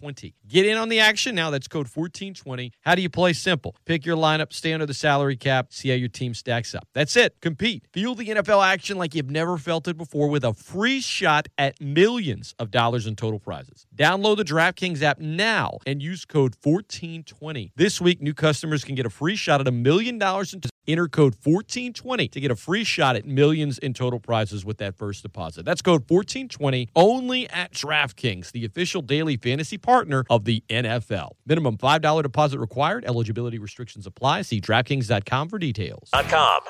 1420. 0.02 0.36
Get 0.48 0.66
in 0.66 0.78
on 0.78 0.90
the 0.90 1.00
action 1.00 1.36
now. 1.36 1.50
That's 1.50 1.68
code 1.68 1.88
1420. 1.88 2.72
How 2.82 2.96
do 2.96 3.02
you 3.02 3.10
play? 3.10 3.34
Simple. 3.34 3.76
Pick 3.86 4.06
your 4.06 4.18
lineup, 4.18 4.54
stay 4.54 4.74
under 4.74 4.86
the 4.86 4.94
salary 4.94 5.38
cap, 5.38 5.72
see 5.72 5.90
how 5.90 5.96
your 5.96 6.10
team 6.10 6.34
stacks 6.34 6.74
up. 6.74 6.88
That's 6.94 7.16
it. 7.16 7.36
Compete. 7.42 7.86
Feel 7.94 8.16
the 8.16 8.28
NFL 8.28 8.66
action 8.66 8.98
like 8.98 9.14
you've 9.14 9.30
never 9.30 9.58
felt 9.58 9.88
it 9.88 9.98
before 9.98 10.30
with 10.30 10.44
a 10.44 10.54
free 10.54 11.02
shot 11.02 11.48
at 11.58 11.80
millions 11.80 12.20
millions 12.30 12.56
of 12.60 12.72
dollars 12.72 13.08
in 13.08 13.16
total 13.16 13.40
prizes. 13.40 13.86
Download 13.96 14.38
the 14.38 14.44
DraftKings 14.44 15.02
app 15.02 15.20
now 15.20 15.78
and 15.86 16.02
use 16.02 16.26
code 16.26 16.56
1420. 16.64 17.72
This 17.76 18.02
week, 18.02 18.22
new 18.22 18.34
customers 18.34 18.84
can 18.84 18.96
get 18.96 19.06
a 19.06 19.10
free 19.10 19.36
shot 19.36 19.62
at 19.62 19.68
a 19.68 19.72
million 19.72 20.18
dollars 20.18 20.54
in 20.54 20.62
enter 20.92 21.08
code 21.08 21.36
1420 21.44 22.28
to 22.30 22.40
get 22.40 22.52
a 22.52 22.56
free 22.56 22.84
shot 22.84 23.16
at 23.16 23.26
millions 23.26 23.78
in 23.78 23.94
total 23.94 24.20
prizes 24.20 24.66
with 24.66 24.78
that 24.78 24.96
first 24.96 25.24
deposit. 25.24 25.66
That's 25.66 25.82
code 25.82 26.04
1420 26.08 26.90
only 26.96 27.50
at 27.50 27.74
DraftKings, 27.74 28.52
the 28.52 28.66
official 28.66 29.02
daily 29.02 29.38
fantasy 29.38 29.78
partner 29.78 30.26
of 30.30 30.46
the 30.46 30.64
NFL. 30.70 31.32
Minimum 31.46 31.78
$5 31.78 32.24
deposit 32.24 32.60
required. 32.60 33.06
Eligibility 33.06 33.60
restrictions 33.60 34.06
apply. 34.06 34.44
See 34.44 34.62
DraftKings.com 34.62 35.50
for 35.50 35.60
details. 35.60 36.10
.com. 36.12 36.62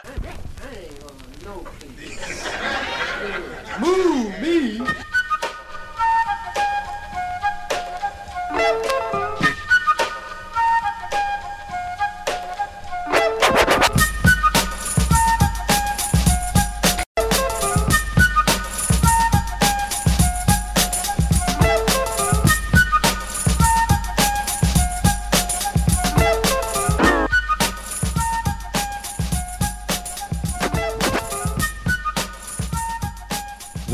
Move 3.79 4.41
me. 4.41 4.81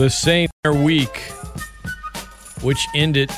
The 0.06 0.12
same 0.12 0.50
week, 0.84 1.18
which 2.62 2.86
ended 2.94 3.32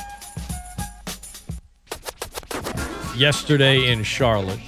yesterday 3.16 3.90
in 3.90 4.02
Charlotte. 4.02 4.60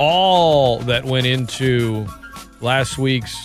All 0.00 0.80
that 0.80 1.04
went 1.04 1.28
into 1.28 2.04
last 2.60 2.98
week's 2.98 3.36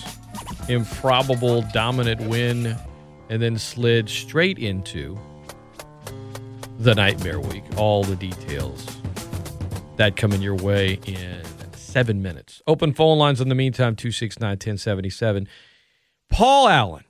improbable 0.67 1.61
dominant 1.71 2.21
win 2.21 2.75
and 3.29 3.39
then 3.39 3.59
slid 3.59 4.09
straight 4.09 4.57
into 4.57 5.15
the 6.79 6.95
nightmare 6.95 7.39
week. 7.39 7.65
All 7.77 8.03
the 8.03 8.15
details 8.15 8.83
that 9.97 10.15
coming 10.15 10.41
your 10.41 10.55
way 10.55 10.97
in 11.05 11.43
seven 11.73 12.23
minutes. 12.23 12.63
Open 12.65 12.93
phone 12.93 13.19
lines 13.19 13.39
in 13.39 13.47
the 13.47 13.53
meantime 13.53 13.95
269 13.95 14.49
1077. 14.53 15.47
Paul 16.31 16.67
Allen, 16.67 17.03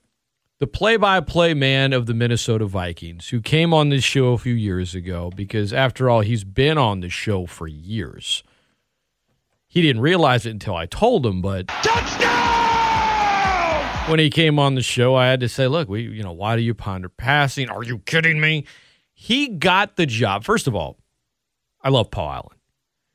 the 0.59 0.67
play 0.67 0.97
by 0.97 1.21
play 1.21 1.53
man 1.53 1.93
of 1.93 2.05
the 2.05 2.13
Minnesota 2.13 2.65
Vikings, 2.65 3.29
who 3.29 3.41
came 3.41 3.73
on 3.73 3.89
this 3.89 4.03
show 4.03 4.33
a 4.33 4.37
few 4.37 4.53
years 4.53 4.93
ago 4.93 5.31
because, 5.33 5.71
after 5.71 6.09
all, 6.09 6.19
he's 6.19 6.43
been 6.43 6.77
on 6.77 6.99
the 6.99 7.09
show 7.09 7.45
for 7.45 7.67
years. 7.67 8.43
He 9.67 9.81
didn't 9.81 10.01
realize 10.01 10.45
it 10.45 10.51
until 10.51 10.75
I 10.75 10.85
told 10.85 11.25
him, 11.25 11.41
but. 11.41 11.67
Touchdown! 11.67 12.29
When 14.09 14.19
he 14.19 14.29
came 14.29 14.59
on 14.59 14.75
the 14.75 14.81
show, 14.81 15.15
I 15.15 15.27
had 15.27 15.39
to 15.41 15.49
say, 15.49 15.67
look, 15.67 15.87
we, 15.87 16.01
you 16.01 16.23
know, 16.23 16.31
why 16.31 16.55
do 16.55 16.61
you 16.61 16.73
ponder 16.73 17.09
passing? 17.09 17.69
Are 17.69 17.83
you 17.83 17.99
kidding 17.99 18.41
me? 18.41 18.65
He 19.13 19.47
got 19.47 19.95
the 19.95 20.07
job. 20.07 20.43
First 20.43 20.67
of 20.67 20.75
all, 20.75 20.97
I 21.81 21.89
love 21.89 22.09
Paul 22.09 22.31
Allen. 22.31 22.57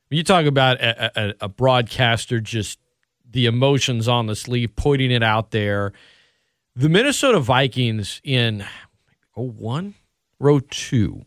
When 0.09 0.17
you 0.17 0.23
talk 0.23 0.47
about 0.47 0.81
a, 0.81 1.21
a, 1.21 1.35
a 1.43 1.49
broadcaster, 1.49 2.41
just 2.41 2.79
the 3.29 3.47
emotions 3.47 4.07
on 4.07 4.27
the 4.27 4.37
sleeve, 4.37 4.77
pointing 4.77 5.11
it 5.11 5.25
out 5.25 5.51
there. 5.51 5.93
The 6.77 6.89
Minnesota 6.89 7.39
Vikings 7.39 8.21
in 8.25 8.65
01, 9.37 9.95
row 10.41 10.59
two, 10.59 11.25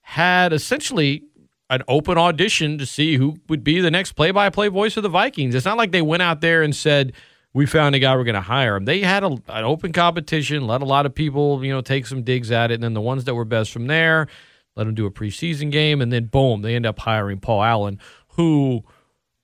had 0.00 0.54
essentially 0.54 1.24
an 1.68 1.82
open 1.86 2.16
audition 2.16 2.78
to 2.78 2.86
see 2.86 3.16
who 3.16 3.36
would 3.50 3.62
be 3.62 3.80
the 3.80 3.90
next 3.90 4.12
play 4.12 4.30
by 4.30 4.48
play 4.48 4.68
voice 4.68 4.96
of 4.96 5.02
the 5.02 5.10
Vikings. 5.10 5.54
It's 5.54 5.66
not 5.66 5.76
like 5.76 5.92
they 5.92 6.00
went 6.00 6.22
out 6.22 6.40
there 6.40 6.62
and 6.62 6.74
said, 6.74 7.12
we 7.52 7.66
found 7.66 7.94
a 7.94 7.98
guy 7.98 8.16
we're 8.16 8.24
going 8.24 8.36
to 8.36 8.40
hire 8.40 8.76
him. 8.76 8.86
They 8.86 9.00
had 9.00 9.22
a, 9.22 9.36
an 9.48 9.64
open 9.66 9.92
competition, 9.92 10.66
let 10.66 10.80
a 10.80 10.86
lot 10.86 11.04
of 11.04 11.14
people, 11.14 11.62
you 11.62 11.70
know, 11.70 11.82
take 11.82 12.06
some 12.06 12.22
digs 12.22 12.50
at 12.50 12.70
it, 12.70 12.74
and 12.76 12.82
then 12.82 12.94
the 12.94 13.02
ones 13.02 13.24
that 13.24 13.34
were 13.34 13.44
best 13.44 13.70
from 13.70 13.86
there, 13.86 14.28
let 14.76 14.84
them 14.84 14.94
do 14.94 15.04
a 15.04 15.10
preseason 15.10 15.70
game, 15.70 16.00
and 16.00 16.10
then 16.10 16.24
boom, 16.24 16.62
they 16.62 16.74
end 16.74 16.86
up 16.86 16.98
hiring 17.00 17.38
Paul 17.38 17.62
Allen, 17.62 18.00
who 18.28 18.82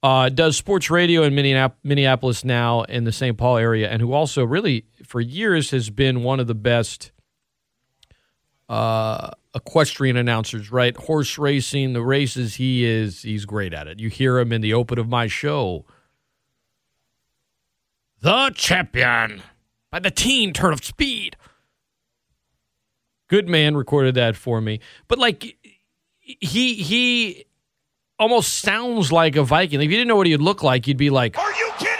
uh, 0.04 0.28
does 0.28 0.54
sports 0.54 0.90
radio 0.90 1.23
in 1.23 1.34
Minneapolis 1.34 2.44
now 2.44 2.82
in 2.82 3.04
the 3.04 3.12
St. 3.12 3.38
Paul 3.38 3.56
area, 3.56 3.88
and 3.88 4.02
who 4.02 4.12
also 4.12 4.44
really 4.44 4.84
for 5.06 5.20
years 5.20 5.70
has 5.70 5.90
been 5.90 6.23
one 6.23 6.40
of 6.40 6.46
the 6.46 6.54
best 6.54 7.12
uh, 8.68 9.30
equestrian 9.54 10.16
announcers. 10.16 10.70
Right, 10.70 10.96
horse 10.96 11.38
racing, 11.38 11.92
the 11.92 12.02
races, 12.02 12.56
he 12.56 12.84
is 12.84 13.23
he's 13.23 13.44
great 13.44 13.73
at 13.75 13.87
it. 13.88 14.00
You 14.00 14.08
hear 14.08 14.38
him 14.38 14.52
in 14.52 14.61
the 14.61 14.75
open 14.75 14.99
of 14.99 15.08
my 15.08 15.26
show 15.26 15.84
the 18.25 18.50
champion 18.54 19.42
by 19.90 19.99
the 19.99 20.11
teen 20.11 20.54
turn 20.54 20.73
of 20.73 20.82
speed. 20.82 21.37
Good 23.28 23.49
man 23.49 23.76
recorded 23.76 24.14
that 24.14 24.34
for 24.34 24.61
me. 24.61 24.80
But 25.08 25.18
like 25.18 25.56
he 26.20 26.75
he 26.75 27.44
almost 28.18 28.61
sounds 28.61 29.12
like 29.12 29.37
a 29.37 29.44
Viking. 29.44 29.80
If 29.80 29.90
you 29.90 29.96
didn't 29.96 30.08
know 30.08 30.16
what 30.16 30.26
he'd 30.26 30.38
look 30.38 30.62
like, 30.62 30.87
you'd 30.88 30.96
be 30.96 31.11
like, 31.11 31.38
Are 31.38 31.52
you 31.52 31.70
kidding? 31.78 31.93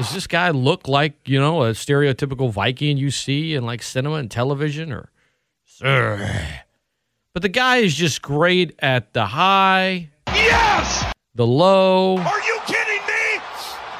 Does 0.00 0.14
this 0.14 0.26
guy 0.26 0.48
look 0.48 0.88
like, 0.88 1.12
you 1.28 1.38
know, 1.38 1.64
a 1.64 1.72
stereotypical 1.72 2.50
Viking 2.50 2.96
you 2.96 3.10
see 3.10 3.54
in 3.54 3.66
like 3.66 3.82
cinema 3.82 4.14
and 4.14 4.30
television 4.30 4.92
or 4.92 5.10
sir? 5.66 6.46
But 7.34 7.42
the 7.42 7.50
guy 7.50 7.76
is 7.76 7.94
just 7.94 8.22
great 8.22 8.74
at 8.78 9.12
the 9.12 9.26
high. 9.26 10.08
Yes! 10.28 11.12
The 11.34 11.46
low. 11.46 12.16
Are 12.16 12.40
you 12.40 12.58
kidding 12.64 13.02
me? 13.06 13.42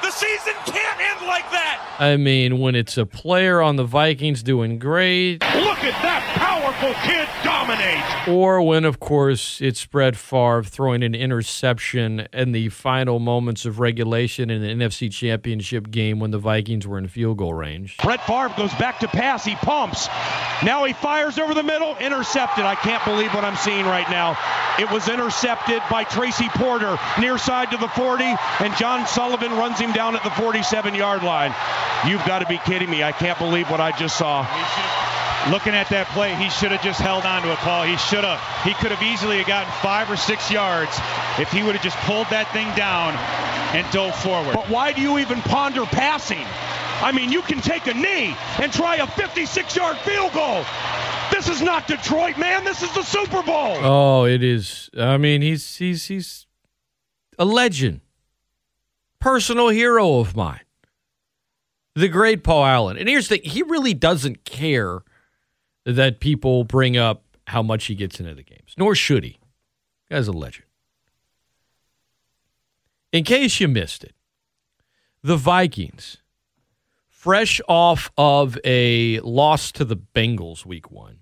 The 0.00 0.10
season 0.10 0.54
can't 0.64 1.00
end 1.02 1.26
like 1.26 1.50
that! 1.50 1.96
I 1.98 2.16
mean, 2.16 2.60
when 2.60 2.74
it's 2.74 2.96
a 2.96 3.04
player 3.04 3.60
on 3.60 3.76
the 3.76 3.84
Vikings 3.84 4.42
doing 4.42 4.78
great. 4.78 5.42
Look 5.42 5.84
at 5.84 6.00
that 6.00 6.39
powerful 6.70 7.02
kid 7.02 7.28
dominate! 7.42 8.28
Or 8.28 8.62
when, 8.62 8.84
of 8.84 9.00
course, 9.00 9.60
it's 9.60 9.84
Brett 9.86 10.16
Favre 10.16 10.62
throwing 10.62 11.02
an 11.02 11.14
interception 11.14 12.28
in 12.32 12.52
the 12.52 12.68
final 12.68 13.18
moments 13.18 13.64
of 13.64 13.78
regulation 13.80 14.50
in 14.50 14.62
the 14.62 14.68
NFC 14.68 15.10
Championship 15.10 15.90
game 15.90 16.20
when 16.20 16.30
the 16.30 16.38
Vikings 16.38 16.86
were 16.86 16.98
in 16.98 17.08
field 17.08 17.38
goal 17.38 17.54
range. 17.54 17.96
Brett 17.98 18.24
Favre 18.26 18.52
goes 18.56 18.72
back 18.74 19.00
to 19.00 19.08
pass. 19.08 19.44
He 19.44 19.54
pumps. 19.56 20.08
Now 20.62 20.84
he 20.84 20.92
fires 20.92 21.38
over 21.38 21.54
the 21.54 21.62
middle. 21.62 21.96
Intercepted. 21.96 22.64
I 22.64 22.74
can't 22.74 23.04
believe 23.04 23.32
what 23.34 23.44
I'm 23.44 23.56
seeing 23.56 23.86
right 23.86 24.08
now. 24.10 24.36
It 24.78 24.90
was 24.90 25.08
intercepted 25.08 25.82
by 25.90 26.04
Tracy 26.04 26.48
Porter 26.50 26.98
near 27.18 27.38
side 27.38 27.70
to 27.72 27.76
the 27.76 27.88
40, 27.88 28.24
and 28.60 28.76
John 28.76 29.06
Sullivan 29.06 29.52
runs 29.52 29.78
him 29.78 29.92
down 29.92 30.14
at 30.14 30.22
the 30.22 30.30
47 30.30 30.94
yard 30.94 31.22
line. 31.22 31.54
You've 32.06 32.24
got 32.24 32.40
to 32.40 32.46
be 32.46 32.58
kidding 32.58 32.90
me. 32.90 33.02
I 33.02 33.12
can't 33.12 33.38
believe 33.38 33.70
what 33.70 33.80
I 33.80 33.92
just 33.92 34.16
saw. 34.16 34.46
Looking 35.48 35.72
at 35.72 35.88
that 35.88 36.06
play, 36.12 36.34
he 36.34 36.50
should 36.50 36.70
have 36.70 36.82
just 36.82 37.00
held 37.00 37.24
on 37.24 37.40
to 37.42 37.52
a 37.52 37.56
call. 37.56 37.84
He 37.84 37.96
should 37.96 38.24
have. 38.24 38.38
He 38.62 38.74
could 38.74 38.92
have 38.92 39.02
easily 39.02 39.42
gotten 39.44 39.72
five 39.80 40.10
or 40.10 40.16
six 40.16 40.50
yards 40.50 40.92
if 41.38 41.50
he 41.50 41.62
would 41.62 41.74
have 41.74 41.82
just 41.82 41.96
pulled 42.04 42.28
that 42.28 42.52
thing 42.52 42.68
down 42.76 43.16
and 43.72 43.90
dove 43.90 44.14
forward. 44.20 44.54
But 44.54 44.68
why 44.68 44.92
do 44.92 45.00
you 45.00 45.18
even 45.18 45.40
ponder 45.40 45.86
passing? 45.86 46.44
I 47.00 47.12
mean, 47.12 47.32
you 47.32 47.40
can 47.40 47.62
take 47.62 47.86
a 47.86 47.94
knee 47.94 48.36
and 48.60 48.70
try 48.70 48.96
a 48.96 49.06
56 49.06 49.74
yard 49.74 49.96
field 49.98 50.32
goal. 50.34 50.62
This 51.32 51.48
is 51.48 51.62
not 51.62 51.88
Detroit, 51.88 52.36
man. 52.36 52.64
This 52.64 52.82
is 52.82 52.92
the 52.92 53.02
Super 53.02 53.42
Bowl. 53.42 53.76
Oh, 53.80 54.24
it 54.24 54.42
is. 54.42 54.90
I 54.98 55.16
mean, 55.16 55.40
he's 55.40 55.76
he's 55.76 56.06
he's 56.06 56.46
a 57.38 57.46
legend, 57.46 58.02
personal 59.20 59.68
hero 59.68 60.18
of 60.18 60.36
mine, 60.36 60.60
the 61.94 62.08
great 62.08 62.44
Paul 62.44 62.66
Allen. 62.66 62.98
And 62.98 63.08
here's 63.08 63.28
the 63.28 63.40
he 63.42 63.62
really 63.62 63.94
doesn't 63.94 64.44
care 64.44 65.02
that 65.92 66.20
people 66.20 66.64
bring 66.64 66.96
up 66.96 67.24
how 67.46 67.62
much 67.62 67.86
he 67.86 67.94
gets 67.94 68.20
into 68.20 68.34
the 68.34 68.42
games, 68.42 68.74
nor 68.78 68.94
should 68.94 69.24
he. 69.24 69.38
Guy's 70.08 70.28
a 70.28 70.32
legend. 70.32 70.66
In 73.12 73.24
case 73.24 73.60
you 73.60 73.68
missed 73.68 74.04
it, 74.04 74.14
the 75.22 75.36
Vikings, 75.36 76.18
fresh 77.08 77.60
off 77.68 78.10
of 78.16 78.58
a 78.64 79.20
loss 79.20 79.72
to 79.72 79.84
the 79.84 79.96
Bengals 79.96 80.64
week 80.64 80.90
one, 80.90 81.18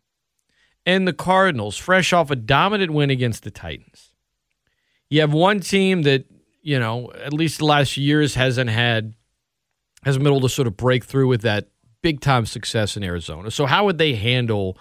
and 0.84 1.08
the 1.08 1.12
Cardinals, 1.12 1.76
fresh 1.76 2.12
off 2.12 2.30
a 2.30 2.36
dominant 2.36 2.92
win 2.92 3.10
against 3.10 3.42
the 3.42 3.50
Titans. 3.50 4.12
You 5.10 5.20
have 5.22 5.32
one 5.32 5.60
team 5.60 6.02
that, 6.02 6.24
you 6.62 6.78
know, 6.78 7.10
at 7.12 7.32
least 7.32 7.58
the 7.58 7.64
last 7.64 7.96
years 7.96 8.34
hasn't 8.34 8.70
had, 8.70 9.14
hasn't 10.02 10.22
been 10.22 10.32
able 10.32 10.42
to 10.42 10.48
sort 10.48 10.68
of 10.68 10.76
break 10.76 11.04
through 11.04 11.28
with 11.28 11.42
that 11.42 11.68
big 12.02 12.20
time 12.20 12.46
success 12.46 12.96
in 12.96 13.02
Arizona. 13.02 13.50
So, 13.50 13.66
how 13.66 13.84
would 13.84 13.98
they 13.98 14.14
handle 14.14 14.78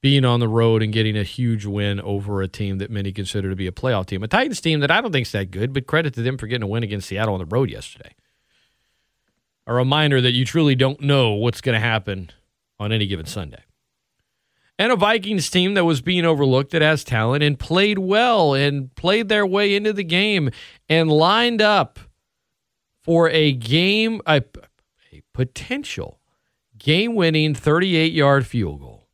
being 0.00 0.24
on 0.24 0.40
the 0.40 0.48
road 0.48 0.82
and 0.82 0.92
getting 0.92 1.16
a 1.16 1.22
huge 1.22 1.66
win 1.66 2.00
over 2.00 2.40
a 2.42 2.48
team 2.48 2.78
that 2.78 2.90
many 2.90 3.12
consider 3.12 3.50
to 3.50 3.56
be 3.56 3.66
a 3.66 3.72
playoff 3.72 4.06
team? 4.06 4.22
A 4.22 4.28
Titans 4.28 4.60
team 4.60 4.80
that 4.80 4.90
I 4.90 5.00
don't 5.00 5.12
think 5.12 5.26
is 5.26 5.32
that 5.32 5.50
good, 5.50 5.72
but 5.72 5.86
credit 5.86 6.14
to 6.14 6.22
them 6.22 6.38
for 6.38 6.46
getting 6.46 6.64
a 6.64 6.68
win 6.68 6.82
against 6.82 7.08
Seattle 7.08 7.34
on 7.34 7.40
the 7.40 7.46
road 7.46 7.70
yesterday. 7.70 8.14
A 9.66 9.74
reminder 9.74 10.20
that 10.20 10.32
you 10.32 10.44
truly 10.44 10.74
don't 10.74 11.00
know 11.00 11.32
what's 11.32 11.60
going 11.60 11.74
to 11.74 11.86
happen 11.86 12.30
on 12.80 12.92
any 12.92 13.06
given 13.06 13.26
Sunday. 13.26 13.62
And 14.78 14.92
a 14.92 14.96
Vikings 14.96 15.50
team 15.50 15.74
that 15.74 15.84
was 15.84 16.00
being 16.00 16.24
overlooked 16.24 16.70
that 16.70 16.82
has 16.82 17.02
talent 17.02 17.42
and 17.42 17.58
played 17.58 17.98
well 17.98 18.54
and 18.54 18.94
played 18.94 19.28
their 19.28 19.44
way 19.44 19.74
into 19.74 19.92
the 19.92 20.04
game 20.04 20.50
and 20.88 21.10
lined 21.10 21.60
up 21.60 21.98
for 23.02 23.28
a 23.30 23.52
game, 23.52 24.22
a, 24.24 24.44
a 25.12 25.22
potential 25.34 26.17
game 26.78 27.14
winning 27.14 27.54
38 27.54 28.12
yard 28.12 28.46
field 28.46 28.80
goal. 28.80 29.08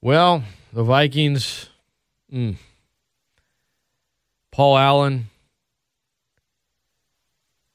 Well, 0.00 0.44
the 0.72 0.84
Vikings, 0.84 1.68
mm, 2.32 2.56
Paul 4.52 4.78
Allen. 4.78 5.30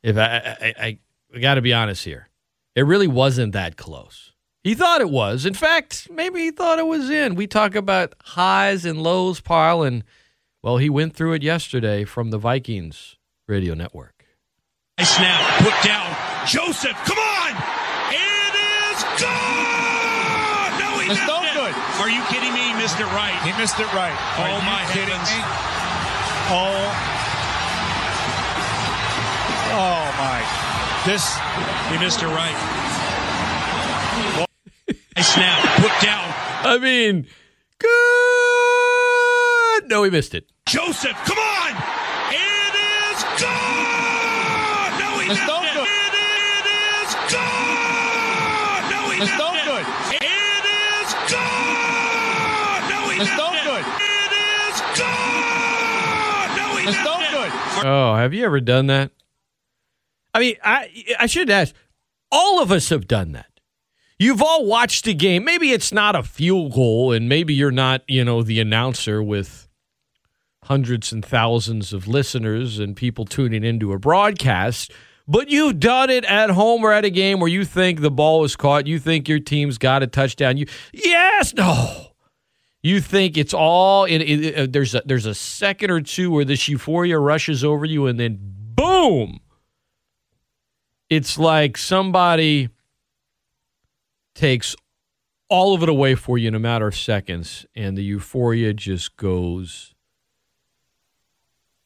If 0.03 0.17
I, 0.17 0.21
I, 0.61 0.73
I, 0.79 0.99
I 1.35 1.39
got 1.39 1.55
to 1.55 1.61
be 1.61 1.73
honest 1.73 2.05
here, 2.05 2.29
it 2.75 2.83
really 2.83 3.07
wasn't 3.07 3.53
that 3.53 3.75
close. 3.77 4.31
He 4.63 4.75
thought 4.75 5.01
it 5.01 5.09
was. 5.09 5.45
In 5.45 5.53
fact, 5.53 6.09
maybe 6.11 6.39
he 6.39 6.51
thought 6.51 6.79
it 6.79 6.87
was 6.87 7.09
in. 7.09 7.35
We 7.35 7.47
talk 7.47 7.75
about 7.75 8.13
highs 8.21 8.85
and 8.85 9.01
lows, 9.01 9.41
Paul, 9.41 9.83
and 9.83 10.03
well, 10.63 10.77
he 10.77 10.89
went 10.89 11.15
through 11.15 11.33
it 11.33 11.43
yesterday 11.43 12.03
from 12.03 12.29
the 12.29 12.37
Vikings 12.37 13.17
radio 13.47 13.73
network. 13.73 14.10
I 14.97 15.03
snap, 15.03 15.41
put 15.63 15.73
down. 15.87 16.07
Joseph, 16.47 16.97
come 17.05 17.17
on! 17.17 17.51
It 18.11 18.53
is 18.53 18.99
gone! 19.21 20.71
No, 20.79 20.99
he 20.99 21.07
missed 21.09 21.25
no 21.27 21.41
it. 21.43 21.53
good. 21.53 21.73
Are 22.01 22.09
you 22.09 22.21
kidding 22.29 22.53
me? 22.53 22.61
He 22.69 22.73
missed 22.77 22.99
it 22.99 23.05
right. 23.15 23.37
He 23.45 23.51
missed 23.59 23.79
it 23.79 23.87
right. 23.93 24.13
Oh, 24.37 24.43
Are 24.43 24.49
you 24.51 24.61
my 24.65 24.83
kidding 24.91 25.15
heavens. 25.15 25.31
me? 25.31 25.41
Oh. 26.53 26.83
Oh 29.73 30.03
my. 30.19 30.43
This 31.05 31.23
He 31.89 31.97
missed 32.03 32.21
it 32.21 32.27
right. 32.27 32.57
I 35.17 35.21
snap, 35.21 35.63
put 35.79 35.91
down. 36.05 36.27
I 36.63 36.77
mean, 36.79 37.27
good. 37.79 37.89
No, 39.89 40.03
he 40.03 40.09
missed 40.09 40.33
it. 40.35 40.45
Joseph, 40.67 41.17
come 41.25 41.37
on! 41.37 41.50
Oh, 57.83 58.15
have 58.15 58.33
you 58.33 58.45
ever 58.45 58.59
done 58.59 58.87
that? 58.87 59.11
I 60.33 60.39
mean, 60.39 60.55
I 60.63 60.89
I 61.19 61.25
should 61.25 61.49
ask. 61.49 61.75
All 62.31 62.61
of 62.61 62.71
us 62.71 62.89
have 62.89 63.07
done 63.07 63.33
that. 63.33 63.47
You've 64.17 64.41
all 64.41 64.65
watched 64.65 65.07
a 65.07 65.13
game. 65.13 65.43
Maybe 65.43 65.71
it's 65.71 65.91
not 65.91 66.15
a 66.15 66.23
field 66.23 66.73
goal, 66.73 67.11
and 67.11 67.27
maybe 67.27 67.53
you're 67.53 67.71
not, 67.71 68.03
you 68.07 68.23
know, 68.23 68.43
the 68.43 68.59
announcer 68.59 69.21
with 69.21 69.67
hundreds 70.65 71.11
and 71.11 71.25
thousands 71.25 71.91
of 71.91 72.07
listeners 72.07 72.77
and 72.79 72.95
people 72.95 73.25
tuning 73.25 73.63
into 73.63 73.91
a 73.91 73.99
broadcast. 73.99 74.91
But 75.27 75.49
you've 75.49 75.79
done 75.79 76.09
it 76.09 76.23
at 76.25 76.51
home 76.51 76.83
or 76.83 76.91
at 76.93 77.03
a 77.03 77.09
game 77.09 77.39
where 77.39 77.49
you 77.49 77.65
think 77.65 78.01
the 78.01 78.11
ball 78.11 78.41
was 78.41 78.55
caught. 78.55 78.85
You 78.85 78.99
think 78.99 79.27
your 79.27 79.39
team's 79.39 79.77
got 79.77 80.03
a 80.03 80.07
touchdown. 80.07 80.57
You 80.57 80.67
yes, 80.93 81.53
no. 81.53 82.10
You 82.83 82.99
think 82.99 83.37
it's 83.37 83.53
all 83.53 84.05
in, 84.05 84.21
in- 84.21 84.55
uh, 84.59 84.67
there's 84.69 84.95
a 84.95 85.03
there's 85.05 85.25
a 85.27 85.35
second 85.35 85.91
or 85.91 86.01
two 86.01 86.31
where 86.31 86.45
this 86.45 86.67
euphoria 86.67 87.19
rushes 87.19 87.63
over 87.63 87.85
you, 87.85 88.07
and 88.07 88.19
then 88.19 88.37
boom. 88.41 89.39
It's 91.09 91.37
like 91.37 91.77
somebody 91.77 92.69
takes 94.33 94.75
all 95.49 95.75
of 95.75 95.83
it 95.83 95.89
away 95.89 96.15
for 96.15 96.37
you 96.37 96.47
in 96.47 96.55
a 96.55 96.59
matter 96.59 96.87
of 96.87 96.95
seconds, 96.95 97.65
and 97.75 97.97
the 97.97 98.03
euphoria 98.03 98.73
just 98.73 99.15
goes 99.17 99.93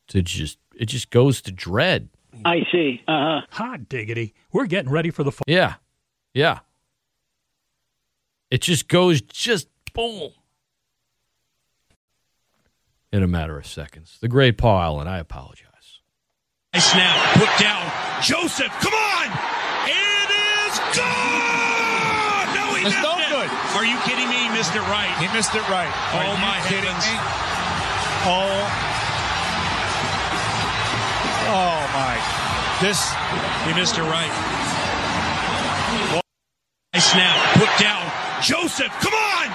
to 0.08 0.21
just 0.21 0.60
it 0.75 0.86
just 0.86 1.10
goes 1.10 1.41
to 1.41 1.51
dread. 1.51 2.10
I 2.45 2.62
see. 2.71 3.01
Uh 3.08 3.41
huh. 3.41 3.41
Hot 3.51 3.89
diggity. 3.89 4.34
We're 4.53 4.67
getting 4.67 4.91
ready 4.91 5.10
for 5.10 5.23
the 5.23 5.31
fall. 5.31 5.43
Yeah. 5.47 5.75
Yeah. 6.34 6.60
It 8.51 8.62
just 8.62 8.88
goes 8.88 9.21
just 9.21 9.67
boom. 9.93 10.31
In 13.11 13.23
a 13.23 13.27
matter 13.27 13.57
of 13.57 13.65
seconds. 13.65 14.17
The 14.19 14.27
great 14.27 14.57
Paul 14.57 14.79
Allen, 14.81 15.07
I 15.07 15.19
apologize. 15.19 16.01
Nice 16.73 16.91
snap, 16.91 17.15
put 17.39 17.49
down. 17.63 17.83
Joseph, 18.21 18.71
come 18.83 18.91
on! 18.93 19.27
It 19.87 20.29
is 20.67 20.75
gone! 20.91 22.47
No, 22.51 22.65
he 22.75 22.83
It's 22.83 22.91
missed 22.91 23.03
no 23.07 23.15
it. 23.15 23.29
good. 23.31 23.49
Are 23.79 23.85
you 23.85 23.95
kidding 24.03 24.27
me? 24.27 24.35
He 24.43 24.49
missed 24.51 24.75
it 24.75 24.83
right. 24.91 25.15
He 25.23 25.27
missed 25.31 25.55
it 25.55 25.63
right. 25.71 25.87
Oh, 26.11 26.17
Are 26.19 26.27
you 26.27 26.35
my 26.43 26.59
kidding 26.67 26.83
heavens. 26.91 27.07
me? 27.07 27.15
Oh. 28.27 28.59
Oh 31.47 31.79
my. 31.95 32.19
This 32.83 32.99
He 33.63 33.71
missed 33.79 33.95
it 33.97 34.03
right. 34.03 34.33
Nice 36.93 37.11
snap, 37.11 37.37
put 37.55 37.71
down. 37.79 38.03
Joseph, 38.43 38.91
come 38.99 39.13
on! 39.13 39.47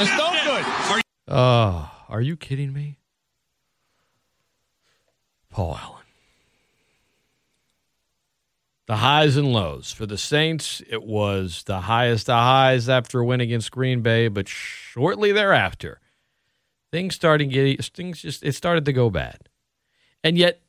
It's 0.00 0.10
no 0.16 0.30
good. 0.44 0.64
Are 0.64 0.96
you 0.96 1.02
Oh, 1.28 1.90
are 2.08 2.20
you 2.22 2.36
kidding 2.36 2.72
me? 2.72 2.98
Paul 5.50 5.78
Allen. 5.80 5.96
The 8.86 8.96
highs 8.96 9.36
and 9.36 9.52
lows. 9.52 9.92
For 9.92 10.06
the 10.06 10.18
Saints, 10.18 10.82
it 10.88 11.02
was 11.02 11.62
the 11.64 11.82
highest 11.82 12.30
of 12.30 12.36
highs 12.36 12.88
after 12.88 13.20
a 13.20 13.24
win 13.24 13.40
against 13.40 13.70
Green 13.70 14.00
Bay, 14.00 14.28
but 14.28 14.48
shortly 14.48 15.32
thereafter, 15.32 16.00
things 16.90 17.14
started 17.14 17.46
getting 17.46 17.76
things 17.76 18.22
just 18.22 18.42
it 18.42 18.54
started 18.54 18.86
to 18.86 18.92
go 18.92 19.10
bad. 19.10 19.48
And 20.24 20.36
yet, 20.38 20.60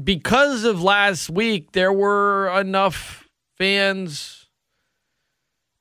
because 0.00 0.64
of 0.64 0.82
last 0.82 1.30
week, 1.30 1.72
there 1.72 1.92
were 1.92 2.48
enough 2.60 3.28
fans, 3.56 4.46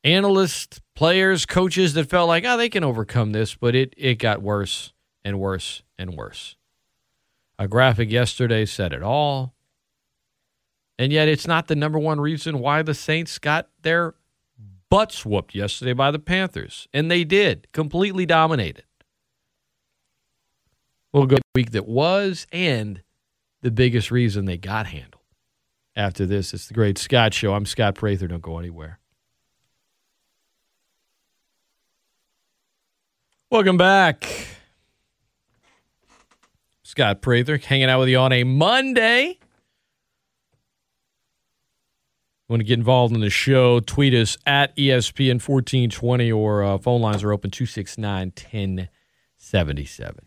analysts, 0.04 0.80
players, 0.98 1.46
coaches 1.46 1.94
that 1.94 2.10
felt 2.10 2.28
like, 2.28 2.44
oh, 2.44 2.58
they 2.58 2.70
can 2.70 2.84
overcome 2.84 3.32
this, 3.32 3.54
but 3.54 3.76
it, 3.76 3.94
it 3.96 4.16
got 4.16 4.42
worse 4.42 4.94
and 5.24 5.40
worse 5.40 5.84
and 6.00 6.16
worse. 6.16 6.56
A 7.60 7.68
graphic 7.68 8.12
yesterday 8.12 8.66
said 8.66 8.94
it 8.94 9.04
all. 9.04 9.54
And 10.98 11.14
yet, 11.14 11.28
it's 11.28 11.46
not 11.46 11.68
the 11.68 11.76
number 11.76 12.00
one 12.00 12.20
reason 12.20 12.58
why 12.58 12.82
the 12.82 12.96
Saints 12.96 13.38
got 13.38 13.70
their 13.84 14.16
butts 14.90 15.24
whooped 15.24 15.54
yesterday 15.54 15.94
by 15.94 16.10
the 16.10 16.18
Panthers. 16.18 16.88
And 16.92 17.12
they 17.12 17.24
did, 17.24 17.68
completely 17.74 18.26
dominated. 18.26 18.86
We'll 21.14 21.28
go 21.28 21.36
to 21.36 21.42
the 21.54 21.60
week 21.60 21.72
that 21.74 21.88
was 21.88 22.48
and 22.52 23.04
the 23.62 23.70
biggest 23.70 24.10
reason 24.10 24.46
they 24.46 24.58
got 24.58 24.88
handled. 24.88 25.22
After 25.96 26.26
this, 26.26 26.56
it's 26.56 26.68
the 26.68 26.74
Great 26.74 26.98
Scott 26.98 27.36
Show. 27.36 27.54
I'm 27.54 27.68
Scott 27.68 27.94
Prather. 27.94 28.28
Don't 28.28 28.42
go 28.42 28.58
anywhere. 28.58 29.00
Welcome 33.50 33.78
back. 33.78 34.28
Scott 36.84 37.22
Prather 37.22 37.58
hanging 37.58 37.90
out 37.90 38.02
with 38.02 38.10
you 38.10 38.18
on 38.18 38.34
a 38.34 38.44
Monday. 38.44 39.40
Want 42.50 42.60
to 42.60 42.66
get 42.66 42.78
involved 42.78 43.16
in 43.16 43.22
the 43.22 43.30
show? 43.30 43.80
Tweet 43.80 44.14
us 44.14 44.38
at 44.46 44.76
ESPN 44.76 45.36
1420 45.36 46.30
or 46.30 46.62
uh, 46.62 46.78
phone 46.78 47.00
lines 47.00 47.24
are 47.24 47.32
open 47.32 47.50
269 47.50 48.34
1077. 48.36 50.26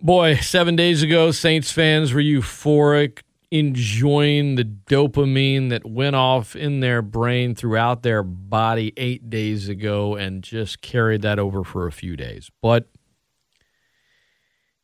Boy, 0.00 0.34
seven 0.34 0.74
days 0.74 1.04
ago, 1.04 1.30
Saints 1.30 1.70
fans 1.70 2.12
were 2.12 2.20
euphoric, 2.20 3.20
enjoying 3.50 4.56
the 4.56 4.64
dopamine 4.64 5.70
that 5.70 5.88
went 5.88 6.14
off 6.14 6.54
in 6.54 6.80
their 6.80 7.00
brain 7.00 7.54
throughout 7.54 8.02
their 8.02 8.22
body 8.22 8.92
eight 8.96 9.30
days 9.30 9.68
ago 9.68 10.16
and 10.16 10.42
just 10.42 10.82
carried 10.82 11.22
that 11.22 11.38
over 11.38 11.64
for 11.64 11.86
a 11.86 11.92
few 11.92 12.16
days. 12.16 12.50
But 12.60 12.88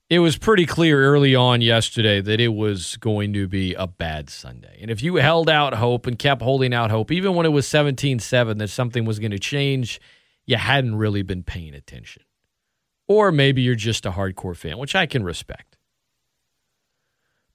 it 0.08 0.18
was 0.18 0.38
pretty 0.38 0.66
clear 0.66 1.02
early 1.02 1.34
on 1.34 1.60
yesterday 1.60 2.20
that 2.20 2.40
it 2.40 2.48
was 2.48 2.96
going 2.98 3.32
to 3.34 3.48
be 3.48 3.74
a 3.74 3.86
bad 3.86 4.30
Sunday. 4.30 4.78
And 4.80 4.90
if 4.90 5.02
you 5.02 5.16
held 5.16 5.50
out 5.50 5.74
hope 5.74 6.06
and 6.06 6.18
kept 6.18 6.40
holding 6.40 6.72
out 6.72 6.90
hope, 6.90 7.10
even 7.10 7.34
when 7.34 7.46
it 7.46 7.50
was 7.50 7.66
17 7.66 8.18
7, 8.18 8.58
that 8.58 8.68
something 8.68 9.04
was 9.04 9.18
going 9.18 9.30
to 9.30 9.38
change, 9.38 10.00
you 10.46 10.56
hadn't 10.56 10.96
really 10.96 11.22
been 11.22 11.42
paying 11.42 11.74
attention. 11.74 12.22
Or 13.08 13.30
maybe 13.32 13.62
you're 13.62 13.74
just 13.74 14.06
a 14.06 14.12
hardcore 14.12 14.56
fan, 14.56 14.78
which 14.78 14.94
I 14.94 15.06
can 15.06 15.22
respect. 15.22 15.76